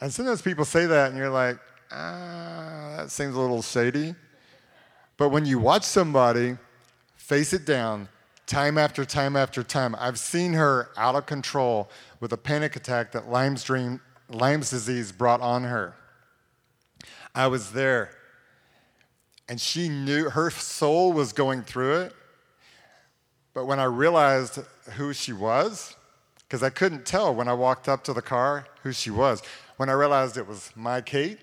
And 0.00 0.12
sometimes 0.12 0.42
people 0.42 0.64
say 0.64 0.86
that, 0.86 1.10
and 1.10 1.18
you're 1.18 1.30
like, 1.30 1.58
ah, 1.90 2.94
that 2.98 3.10
seems 3.10 3.34
a 3.34 3.40
little 3.40 3.62
shady. 3.62 4.14
But 5.16 5.30
when 5.30 5.44
you 5.44 5.58
watch 5.58 5.82
somebody 5.82 6.56
face 7.16 7.52
it 7.52 7.64
down 7.66 8.08
time 8.46 8.78
after 8.78 9.04
time 9.04 9.36
after 9.36 9.62
time, 9.62 9.96
I've 9.98 10.18
seen 10.18 10.52
her 10.52 10.90
out 10.96 11.16
of 11.16 11.26
control 11.26 11.90
with 12.20 12.32
a 12.32 12.36
panic 12.36 12.76
attack 12.76 13.12
that 13.12 13.28
Lyme's, 13.28 13.64
dream, 13.64 14.00
Lyme's 14.28 14.70
disease 14.70 15.10
brought 15.10 15.40
on 15.40 15.64
her. 15.64 15.94
I 17.34 17.48
was 17.48 17.72
there, 17.72 18.10
and 19.48 19.60
she 19.60 19.88
knew 19.88 20.28
her 20.30 20.50
soul 20.50 21.12
was 21.12 21.32
going 21.32 21.62
through 21.62 22.02
it. 22.02 22.12
But 23.54 23.66
when 23.66 23.80
I 23.80 23.84
realized 23.84 24.58
who 24.96 25.12
she 25.12 25.32
was, 25.32 25.96
because 26.40 26.62
I 26.62 26.70
couldn't 26.70 27.06
tell 27.06 27.34
when 27.34 27.48
I 27.48 27.54
walked 27.54 27.88
up 27.88 28.04
to 28.04 28.12
the 28.12 28.22
car 28.22 28.66
who 28.82 28.92
she 28.92 29.10
was, 29.10 29.42
when 29.76 29.88
I 29.88 29.92
realized 29.92 30.36
it 30.36 30.46
was 30.46 30.70
my 30.76 31.00
Kate, 31.00 31.38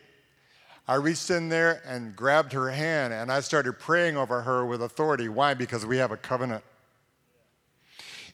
I 0.87 0.95
reached 0.95 1.31
in 1.31 1.49
there 1.49 1.81
and 1.85 2.15
grabbed 2.15 2.53
her 2.53 2.69
hand 2.69 3.13
and 3.13 3.31
I 3.31 3.39
started 3.39 3.73
praying 3.79 4.17
over 4.17 4.41
her 4.41 4.65
with 4.65 4.83
authority. 4.83 5.27
Why? 5.29 5.55
Because 5.55 5.85
we 5.85 5.97
have 5.97 6.11
a 6.11 6.17
covenant. 6.17 6.63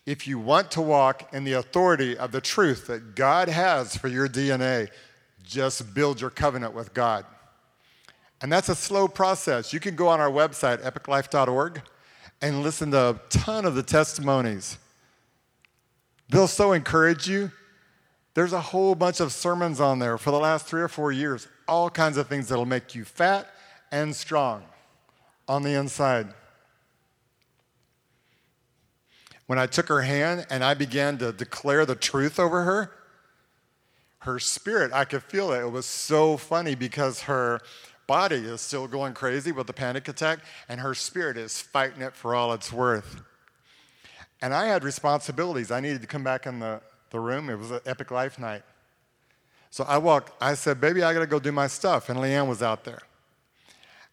If 0.05 0.27
you 0.27 0.37
want 0.39 0.71
to 0.71 0.81
walk 0.81 1.33
in 1.33 1.43
the 1.43 1.53
authority 1.53 2.17
of 2.17 2.31
the 2.31 2.41
truth 2.41 2.87
that 2.87 3.15
God 3.15 3.47
has 3.47 3.95
for 3.95 4.07
your 4.07 4.27
DNA, 4.27 4.89
just 5.43 5.93
build 5.93 6.19
your 6.19 6.29
covenant 6.29 6.73
with 6.73 6.93
God. 6.93 7.25
And 8.41 8.51
that's 8.51 8.69
a 8.69 8.75
slow 8.75 9.07
process. 9.07 9.71
You 9.71 9.79
can 9.79 9.95
go 9.95 10.07
on 10.07 10.19
our 10.19 10.31
website, 10.31 10.81
epiclife.org, 10.81 11.81
and 12.41 12.63
listen 12.63 12.91
to 12.91 13.09
a 13.09 13.19
ton 13.29 13.65
of 13.65 13.75
the 13.75 13.83
testimonies. 13.83 14.77
They'll 16.29 16.47
so 16.47 16.71
encourage 16.71 17.27
you. 17.27 17.51
There's 18.33 18.53
a 18.53 18.61
whole 18.61 18.95
bunch 18.95 19.19
of 19.19 19.31
sermons 19.31 19.79
on 19.79 19.99
there 19.99 20.17
for 20.17 20.31
the 20.31 20.39
last 20.39 20.65
three 20.65 20.81
or 20.81 20.87
four 20.87 21.11
years 21.11 21.47
all 21.67 21.89
kinds 21.89 22.17
of 22.17 22.27
things 22.27 22.49
that'll 22.49 22.65
make 22.65 22.95
you 22.95 23.05
fat 23.05 23.47
and 23.91 24.13
strong 24.13 24.61
on 25.47 25.63
the 25.63 25.73
inside. 25.73 26.27
When 29.47 29.57
I 29.57 29.67
took 29.67 29.87
her 29.87 30.01
hand 30.01 30.45
and 30.49 30.63
I 30.63 30.73
began 30.73 31.17
to 31.19 31.31
declare 31.31 31.85
the 31.85 31.95
truth 31.95 32.39
over 32.39 32.63
her, 32.63 32.91
her 34.19 34.37
spirit, 34.37 34.91
I 34.93 35.05
could 35.05 35.23
feel 35.23 35.51
it. 35.53 35.61
It 35.61 35.71
was 35.71 35.85
so 35.85 36.35
funny 36.35 36.75
because 36.75 37.21
her 37.21 37.61
body 38.11 38.35
is 38.35 38.59
still 38.59 38.89
going 38.89 39.13
crazy 39.13 39.53
with 39.53 39.67
the 39.67 39.71
panic 39.71 40.05
attack, 40.09 40.39
and 40.67 40.81
her 40.81 40.93
spirit 40.93 41.37
is 41.37 41.61
fighting 41.61 42.01
it 42.01 42.13
for 42.13 42.35
all 42.35 42.51
it's 42.51 42.69
worth. 42.73 43.21
And 44.41 44.53
I 44.53 44.65
had 44.65 44.83
responsibilities. 44.83 45.71
I 45.71 45.79
needed 45.79 46.01
to 46.01 46.07
come 46.07 46.21
back 46.21 46.45
in 46.45 46.59
the, 46.59 46.81
the 47.11 47.21
room. 47.21 47.49
It 47.49 47.57
was 47.57 47.71
an 47.71 47.79
epic 47.85 48.11
life 48.11 48.37
night. 48.37 48.63
So 49.69 49.85
I 49.85 49.97
walked, 49.97 50.33
I 50.43 50.55
said, 50.55 50.81
baby, 50.81 51.03
I 51.03 51.13
gotta 51.13 51.25
go 51.25 51.39
do 51.39 51.53
my 51.53 51.67
stuff. 51.67 52.09
And 52.09 52.19
Leanne 52.19 52.49
was 52.49 52.61
out 52.61 52.83
there. 52.83 52.99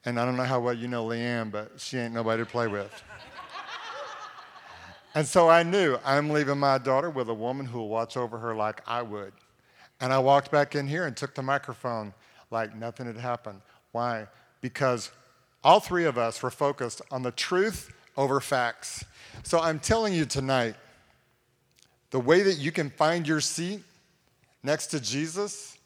And 0.04 0.20
I 0.20 0.24
don't 0.24 0.36
know 0.36 0.44
how 0.44 0.60
well 0.60 0.74
you 0.74 0.86
know 0.86 1.04
Leanne, 1.04 1.50
but 1.50 1.72
she 1.78 1.98
ain't 1.98 2.14
nobody 2.14 2.44
to 2.44 2.48
play 2.48 2.68
with. 2.68 3.02
and 5.16 5.26
so 5.26 5.48
I 5.48 5.64
knew 5.64 5.98
I'm 6.04 6.30
leaving 6.30 6.58
my 6.60 6.78
daughter 6.78 7.10
with 7.10 7.28
a 7.30 7.34
woman 7.34 7.66
who 7.66 7.78
will 7.78 7.88
watch 7.88 8.16
over 8.16 8.38
her 8.38 8.54
like 8.54 8.80
I 8.86 9.02
would. 9.02 9.32
And 10.00 10.12
I 10.12 10.20
walked 10.20 10.52
back 10.52 10.76
in 10.76 10.86
here 10.86 11.06
and 11.08 11.16
took 11.16 11.34
the 11.34 11.42
microphone 11.42 12.14
like 12.52 12.76
nothing 12.76 13.06
had 13.06 13.16
happened. 13.16 13.60
Why? 13.98 14.28
Because 14.60 15.10
all 15.64 15.80
three 15.80 16.04
of 16.04 16.16
us 16.16 16.40
were 16.40 16.52
focused 16.52 17.02
on 17.10 17.24
the 17.24 17.32
truth 17.32 17.92
over 18.16 18.40
facts. 18.40 19.04
So 19.42 19.58
I'm 19.58 19.80
telling 19.80 20.12
you 20.12 20.24
tonight 20.24 20.76
the 22.10 22.20
way 22.20 22.42
that 22.42 22.58
you 22.58 22.70
can 22.70 22.90
find 22.90 23.26
your 23.26 23.40
seat 23.40 23.82
next 24.62 24.86
to 24.92 25.00
Jesus 25.00 25.78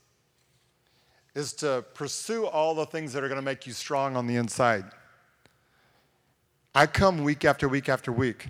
is 1.34 1.54
to 1.54 1.86
pursue 1.94 2.44
all 2.44 2.74
the 2.74 2.84
things 2.84 3.14
that 3.14 3.24
are 3.24 3.28
going 3.28 3.40
to 3.40 3.44
make 3.46 3.66
you 3.66 3.72
strong 3.72 4.14
on 4.14 4.26
the 4.26 4.36
inside. 4.36 4.84
I 6.74 6.84
come 6.84 7.24
week 7.24 7.46
after 7.46 7.66
week 7.66 7.88
after 7.88 8.12
week. 8.12 8.48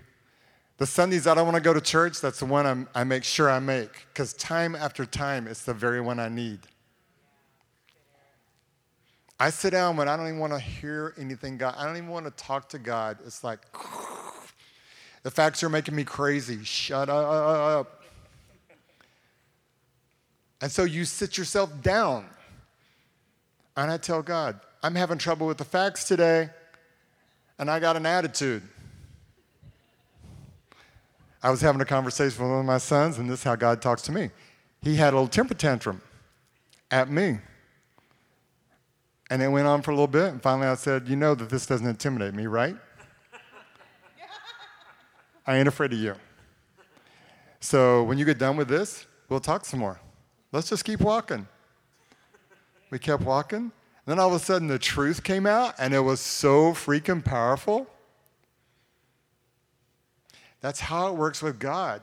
The 0.78 0.86
Sundays 0.86 1.28
I 1.28 1.36
don't 1.36 1.44
want 1.44 1.54
to 1.54 1.62
go 1.62 1.72
to 1.72 1.80
church, 1.80 2.20
that's 2.20 2.40
the 2.40 2.46
one 2.46 2.66
I'm, 2.66 2.88
i 2.96 3.04
make 3.04 3.22
sure 3.22 3.48
I 3.48 3.60
make 3.60 4.08
because 4.12 4.32
time 4.32 4.74
after 4.74 5.06
time, 5.06 5.46
it's 5.46 5.62
the 5.62 5.72
very 5.72 6.00
one 6.00 6.18
I 6.18 6.28
need. 6.28 6.58
I 9.42 9.50
sit 9.50 9.70
down 9.70 9.96
when 9.96 10.08
I 10.08 10.16
don't 10.16 10.28
even 10.28 10.38
want 10.38 10.52
to 10.52 10.60
hear 10.60 11.14
anything 11.18 11.56
God. 11.56 11.74
I 11.76 11.84
don't 11.84 11.96
even 11.96 12.10
want 12.10 12.26
to 12.26 12.30
talk 12.30 12.68
to 12.68 12.78
God. 12.78 13.18
It's 13.26 13.42
like, 13.42 13.58
the 15.24 15.32
facts 15.32 15.64
are 15.64 15.68
making 15.68 15.96
me 15.96 16.04
crazy. 16.04 16.62
Shut 16.62 17.08
up. 17.08 18.04
And 20.60 20.70
so 20.70 20.84
you 20.84 21.04
sit 21.04 21.36
yourself 21.36 21.72
down. 21.82 22.26
And 23.76 23.90
I 23.90 23.96
tell 23.96 24.22
God, 24.22 24.60
I'm 24.80 24.94
having 24.94 25.18
trouble 25.18 25.48
with 25.48 25.58
the 25.58 25.64
facts 25.64 26.04
today, 26.04 26.48
and 27.58 27.68
I 27.68 27.80
got 27.80 27.96
an 27.96 28.06
attitude. 28.06 28.62
I 31.42 31.50
was 31.50 31.60
having 31.60 31.80
a 31.80 31.84
conversation 31.84 32.44
with 32.44 32.48
one 32.48 32.60
of 32.60 32.66
my 32.66 32.78
sons, 32.78 33.18
and 33.18 33.28
this 33.28 33.40
is 33.40 33.44
how 33.44 33.56
God 33.56 33.82
talks 33.82 34.02
to 34.02 34.12
me. 34.12 34.30
He 34.82 34.94
had 34.94 35.14
a 35.14 35.16
little 35.16 35.26
temper 35.26 35.54
tantrum 35.54 36.00
at 36.92 37.10
me. 37.10 37.38
And 39.32 39.40
it 39.40 39.48
went 39.48 39.66
on 39.66 39.80
for 39.80 39.92
a 39.92 39.94
little 39.94 40.08
bit, 40.08 40.30
and 40.30 40.42
finally 40.42 40.66
I 40.66 40.74
said, 40.74 41.08
You 41.08 41.16
know 41.16 41.34
that 41.34 41.48
this 41.48 41.64
doesn't 41.64 41.86
intimidate 41.86 42.34
me, 42.34 42.46
right? 42.46 42.76
I 45.46 45.56
ain't 45.56 45.66
afraid 45.66 45.94
of 45.94 45.98
you. 45.98 46.16
So 47.58 48.02
when 48.02 48.18
you 48.18 48.26
get 48.26 48.36
done 48.36 48.58
with 48.58 48.68
this, 48.68 49.06
we'll 49.30 49.40
talk 49.40 49.64
some 49.64 49.80
more. 49.80 49.98
Let's 50.52 50.68
just 50.68 50.84
keep 50.84 51.00
walking. 51.00 51.48
We 52.90 52.98
kept 52.98 53.22
walking. 53.22 53.58
And 53.60 53.72
Then 54.04 54.18
all 54.18 54.28
of 54.28 54.34
a 54.34 54.38
sudden, 54.38 54.68
the 54.68 54.78
truth 54.78 55.24
came 55.24 55.46
out, 55.46 55.76
and 55.78 55.94
it 55.94 56.00
was 56.00 56.20
so 56.20 56.72
freaking 56.72 57.24
powerful. 57.24 57.86
That's 60.60 60.80
how 60.80 61.08
it 61.08 61.14
works 61.14 61.40
with 61.40 61.58
God. 61.58 62.02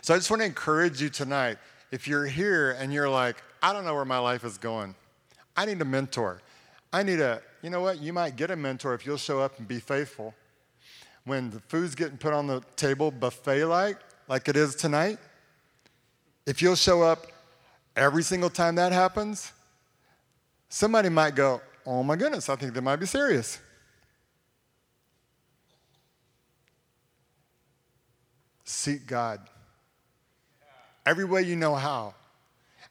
So 0.00 0.14
I 0.14 0.16
just 0.16 0.32
want 0.32 0.42
to 0.42 0.46
encourage 0.46 1.00
you 1.00 1.10
tonight. 1.10 1.58
If 1.92 2.08
you're 2.08 2.26
here 2.26 2.72
and 2.72 2.92
you're 2.92 3.08
like, 3.08 3.36
I 3.62 3.72
don't 3.72 3.84
know 3.84 3.94
where 3.94 4.04
my 4.04 4.18
life 4.18 4.42
is 4.42 4.58
going, 4.58 4.96
I 5.58 5.64
need 5.64 5.82
a 5.82 5.84
mentor. 5.84 6.40
I 6.92 7.02
need 7.02 7.18
a, 7.18 7.42
you 7.62 7.70
know 7.70 7.80
what? 7.80 8.00
You 8.00 8.12
might 8.12 8.36
get 8.36 8.52
a 8.52 8.54
mentor 8.54 8.94
if 8.94 9.04
you'll 9.04 9.16
show 9.16 9.40
up 9.40 9.58
and 9.58 9.66
be 9.66 9.80
faithful. 9.80 10.32
when 11.24 11.50
the 11.50 11.58
food's 11.58 11.96
getting 11.96 12.16
put 12.16 12.32
on 12.32 12.46
the 12.46 12.62
table 12.76 13.10
buffet 13.10 13.64
like, 13.64 13.98
like 14.28 14.48
it 14.48 14.56
is 14.56 14.76
tonight, 14.76 15.18
if 16.46 16.62
you'll 16.62 16.76
show 16.76 17.02
up 17.02 17.26
every 17.96 18.22
single 18.22 18.48
time 18.48 18.76
that 18.76 18.92
happens, 18.92 19.52
somebody 20.68 21.08
might 21.08 21.34
go, 21.34 21.60
Oh 21.84 22.04
my 22.04 22.14
goodness, 22.14 22.48
I 22.48 22.54
think 22.54 22.72
they 22.72 22.80
might 22.80 22.96
be 22.96 23.06
serious. 23.06 23.58
Seek 28.62 29.08
God 29.08 29.40
every 31.04 31.24
way 31.24 31.42
you 31.42 31.56
know 31.56 31.74
how. 31.74 32.14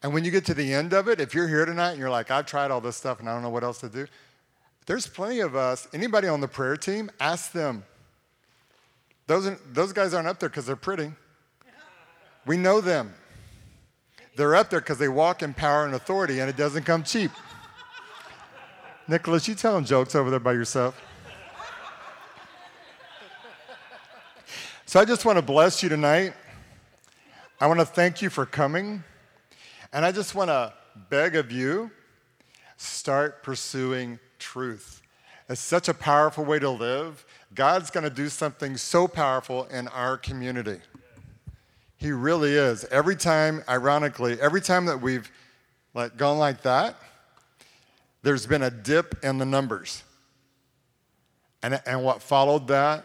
And 0.03 0.13
when 0.13 0.23
you 0.23 0.31
get 0.31 0.45
to 0.45 0.53
the 0.53 0.73
end 0.73 0.93
of 0.93 1.07
it, 1.07 1.19
if 1.19 1.33
you're 1.33 1.47
here 1.47 1.65
tonight 1.65 1.91
and 1.91 1.99
you're 1.99 2.09
like, 2.09 2.29
I've 2.29 2.45
tried 2.45 2.71
all 2.71 2.81
this 2.81 2.95
stuff 2.95 3.19
and 3.19 3.29
I 3.29 3.33
don't 3.33 3.41
know 3.41 3.49
what 3.49 3.63
else 3.63 3.79
to 3.79 3.89
do, 3.89 4.07
there's 4.85 5.07
plenty 5.07 5.39
of 5.39 5.55
us. 5.55 5.87
Anybody 5.93 6.27
on 6.27 6.39
the 6.39 6.47
prayer 6.47 6.77
team, 6.77 7.09
ask 7.19 7.51
them. 7.51 7.83
Those, 9.25 9.49
those 9.73 9.91
guys 9.91 10.13
aren't 10.13 10.27
up 10.27 10.39
there 10.39 10.49
because 10.49 10.65
they're 10.65 10.75
pretty. 10.75 11.11
We 12.45 12.55
know 12.55 12.79
them. 12.79 13.13
They're 14.37 14.55
up 14.55 14.69
there 14.69 14.79
because 14.79 14.99
they 14.99 15.09
walk 15.09 15.43
in 15.43 15.53
power 15.53 15.85
and 15.85 15.95
authority, 15.95 16.39
and 16.39 16.49
it 16.49 16.55
doesn't 16.55 16.83
come 16.83 17.03
cheap. 17.03 17.31
Nicholas, 19.07 19.47
you 19.47 19.55
telling 19.55 19.83
jokes 19.83 20.15
over 20.15 20.29
there 20.29 20.39
by 20.39 20.53
yourself. 20.53 21.01
So 24.85 25.01
I 25.01 25.05
just 25.05 25.25
want 25.25 25.37
to 25.37 25.41
bless 25.41 25.83
you 25.83 25.89
tonight. 25.89 26.33
I 27.59 27.67
want 27.67 27.81
to 27.81 27.85
thank 27.85 28.21
you 28.21 28.29
for 28.29 28.45
coming. 28.45 29.03
And 29.97 30.05
I 30.05 30.11
just 30.11 30.35
want 30.35 30.49
to 30.49 30.71
beg 31.09 31.35
of 31.35 31.51
you 31.51 31.89
start 32.77 33.41
pursuing 33.41 34.19
truth. 34.37 35.01
It's 35.49 35.59
such 35.59 35.89
a 35.89 35.93
powerful 35.95 36.45
way 36.45 36.59
to 36.59 36.69
live. 36.69 37.25
God's 37.55 37.89
going 37.89 38.03
to 38.03 38.11
do 38.11 38.29
something 38.29 38.77
so 38.77 39.07
powerful 39.07 39.63
in 39.65 39.87
our 39.87 40.15
community. 40.15 40.81
He 41.95 42.11
really 42.11 42.53
is. 42.53 42.85
Every 42.91 43.15
time, 43.15 43.63
ironically, 43.67 44.39
every 44.39 44.61
time 44.61 44.85
that 44.85 45.01
we've 45.01 45.31
like 45.95 46.15
gone 46.15 46.37
like 46.37 46.61
that, 46.61 46.95
there's 48.21 48.45
been 48.45 48.61
a 48.61 48.69
dip 48.69 49.23
in 49.23 49.39
the 49.39 49.47
numbers. 49.47 50.03
And, 51.63 51.81
and 51.87 52.03
what 52.03 52.21
followed 52.21 52.67
that, 52.67 53.03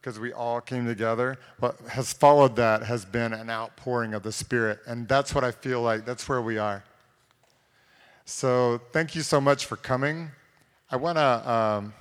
because 0.00 0.18
we 0.18 0.32
all 0.32 0.60
came 0.60 0.86
together, 0.86 1.38
what 1.58 1.78
has 1.90 2.12
followed 2.12 2.56
that 2.56 2.84
has 2.84 3.04
been 3.04 3.32
an 3.32 3.50
outpouring 3.50 4.14
of 4.14 4.22
the 4.22 4.32
Spirit. 4.32 4.78
And 4.86 5.08
that's 5.08 5.34
what 5.34 5.44
I 5.44 5.50
feel 5.50 5.82
like, 5.82 6.04
that's 6.04 6.28
where 6.28 6.40
we 6.40 6.58
are. 6.58 6.84
So 8.24 8.80
thank 8.92 9.14
you 9.14 9.22
so 9.22 9.40
much 9.40 9.66
for 9.66 9.76
coming. 9.76 10.30
I 10.90 10.96
want 10.96 11.18
to, 11.18 11.50
um, 11.50 11.94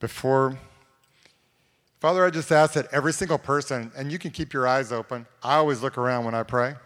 before 0.00 0.58
Father, 2.00 2.24
I 2.24 2.30
just 2.30 2.52
ask 2.52 2.74
that 2.74 2.86
every 2.92 3.12
single 3.12 3.38
person, 3.38 3.90
and 3.96 4.12
you 4.12 4.20
can 4.20 4.30
keep 4.30 4.52
your 4.52 4.68
eyes 4.68 4.92
open. 4.92 5.26
I 5.42 5.56
always 5.56 5.82
look 5.82 5.98
around 5.98 6.24
when 6.24 6.34
I 6.34 6.44
pray. 6.44 6.76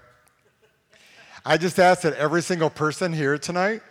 I 1.44 1.58
just 1.58 1.78
ask 1.78 2.00
that 2.02 2.14
every 2.14 2.40
single 2.40 2.70
person 2.70 3.12
here 3.12 3.36
tonight 3.36 3.82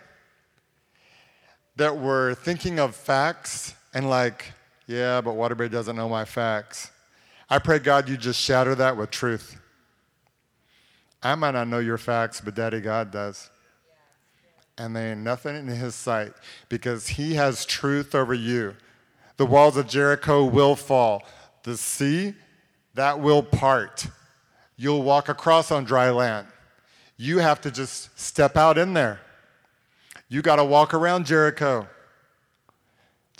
that 1.75 1.95
we're 1.95 2.33
thinking 2.33 2.79
of 2.79 2.95
facts 2.95 3.75
and 3.93 4.09
like, 4.09 4.51
yeah, 4.87 5.21
but 5.21 5.33
Waterbury 5.35 5.69
doesn't 5.69 5.95
know 5.95 6.09
my 6.09 6.25
facts. 6.25 6.91
I 7.49 7.59
pray, 7.59 7.79
God, 7.79 8.07
you 8.07 8.17
just 8.17 8.39
shatter 8.39 8.75
that 8.75 8.95
with 8.95 9.11
truth. 9.11 9.59
I 11.23 11.35
might 11.35 11.51
not 11.51 11.67
know 11.67 11.79
your 11.79 11.97
facts, 11.97 12.41
but 12.41 12.55
Daddy 12.55 12.81
God 12.81 13.11
does. 13.11 13.49
And 14.77 14.95
there 14.95 15.11
ain't 15.11 15.21
nothing 15.21 15.55
in 15.55 15.67
his 15.67 15.93
sight 15.93 16.33
because 16.69 17.07
he 17.07 17.35
has 17.35 17.65
truth 17.65 18.15
over 18.15 18.33
you. 18.33 18.75
The 19.37 19.45
walls 19.45 19.77
of 19.77 19.87
Jericho 19.87 20.45
will 20.45 20.75
fall. 20.75 21.23
The 21.63 21.77
sea, 21.77 22.33
that 22.95 23.19
will 23.19 23.43
part. 23.43 24.07
You'll 24.77 25.03
walk 25.03 25.29
across 25.29 25.71
on 25.71 25.83
dry 25.83 26.09
land. 26.09 26.47
You 27.17 27.37
have 27.37 27.61
to 27.61 27.71
just 27.71 28.17
step 28.19 28.57
out 28.57 28.77
in 28.77 28.93
there. 28.93 29.19
You 30.27 30.41
got 30.41 30.55
to 30.55 30.65
walk 30.65 30.93
around 30.93 31.25
Jericho. 31.25 31.87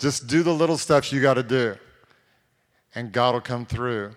Just 0.02 0.26
do 0.26 0.42
the 0.42 0.52
little 0.52 0.76
stuff 0.76 1.12
you 1.12 1.22
got 1.22 1.34
to 1.34 1.44
do. 1.44 1.76
And 2.92 3.12
God 3.12 3.34
will 3.34 3.40
come 3.40 3.64
through 3.64 4.16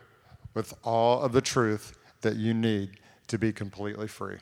with 0.55 0.73
all 0.83 1.21
of 1.21 1.31
the 1.31 1.41
truth 1.41 1.95
that 2.21 2.37
you 2.37 2.55
need 2.55 2.97
to 3.27 3.37
be 3.37 3.53
completely 3.53 4.07
free. 4.07 4.37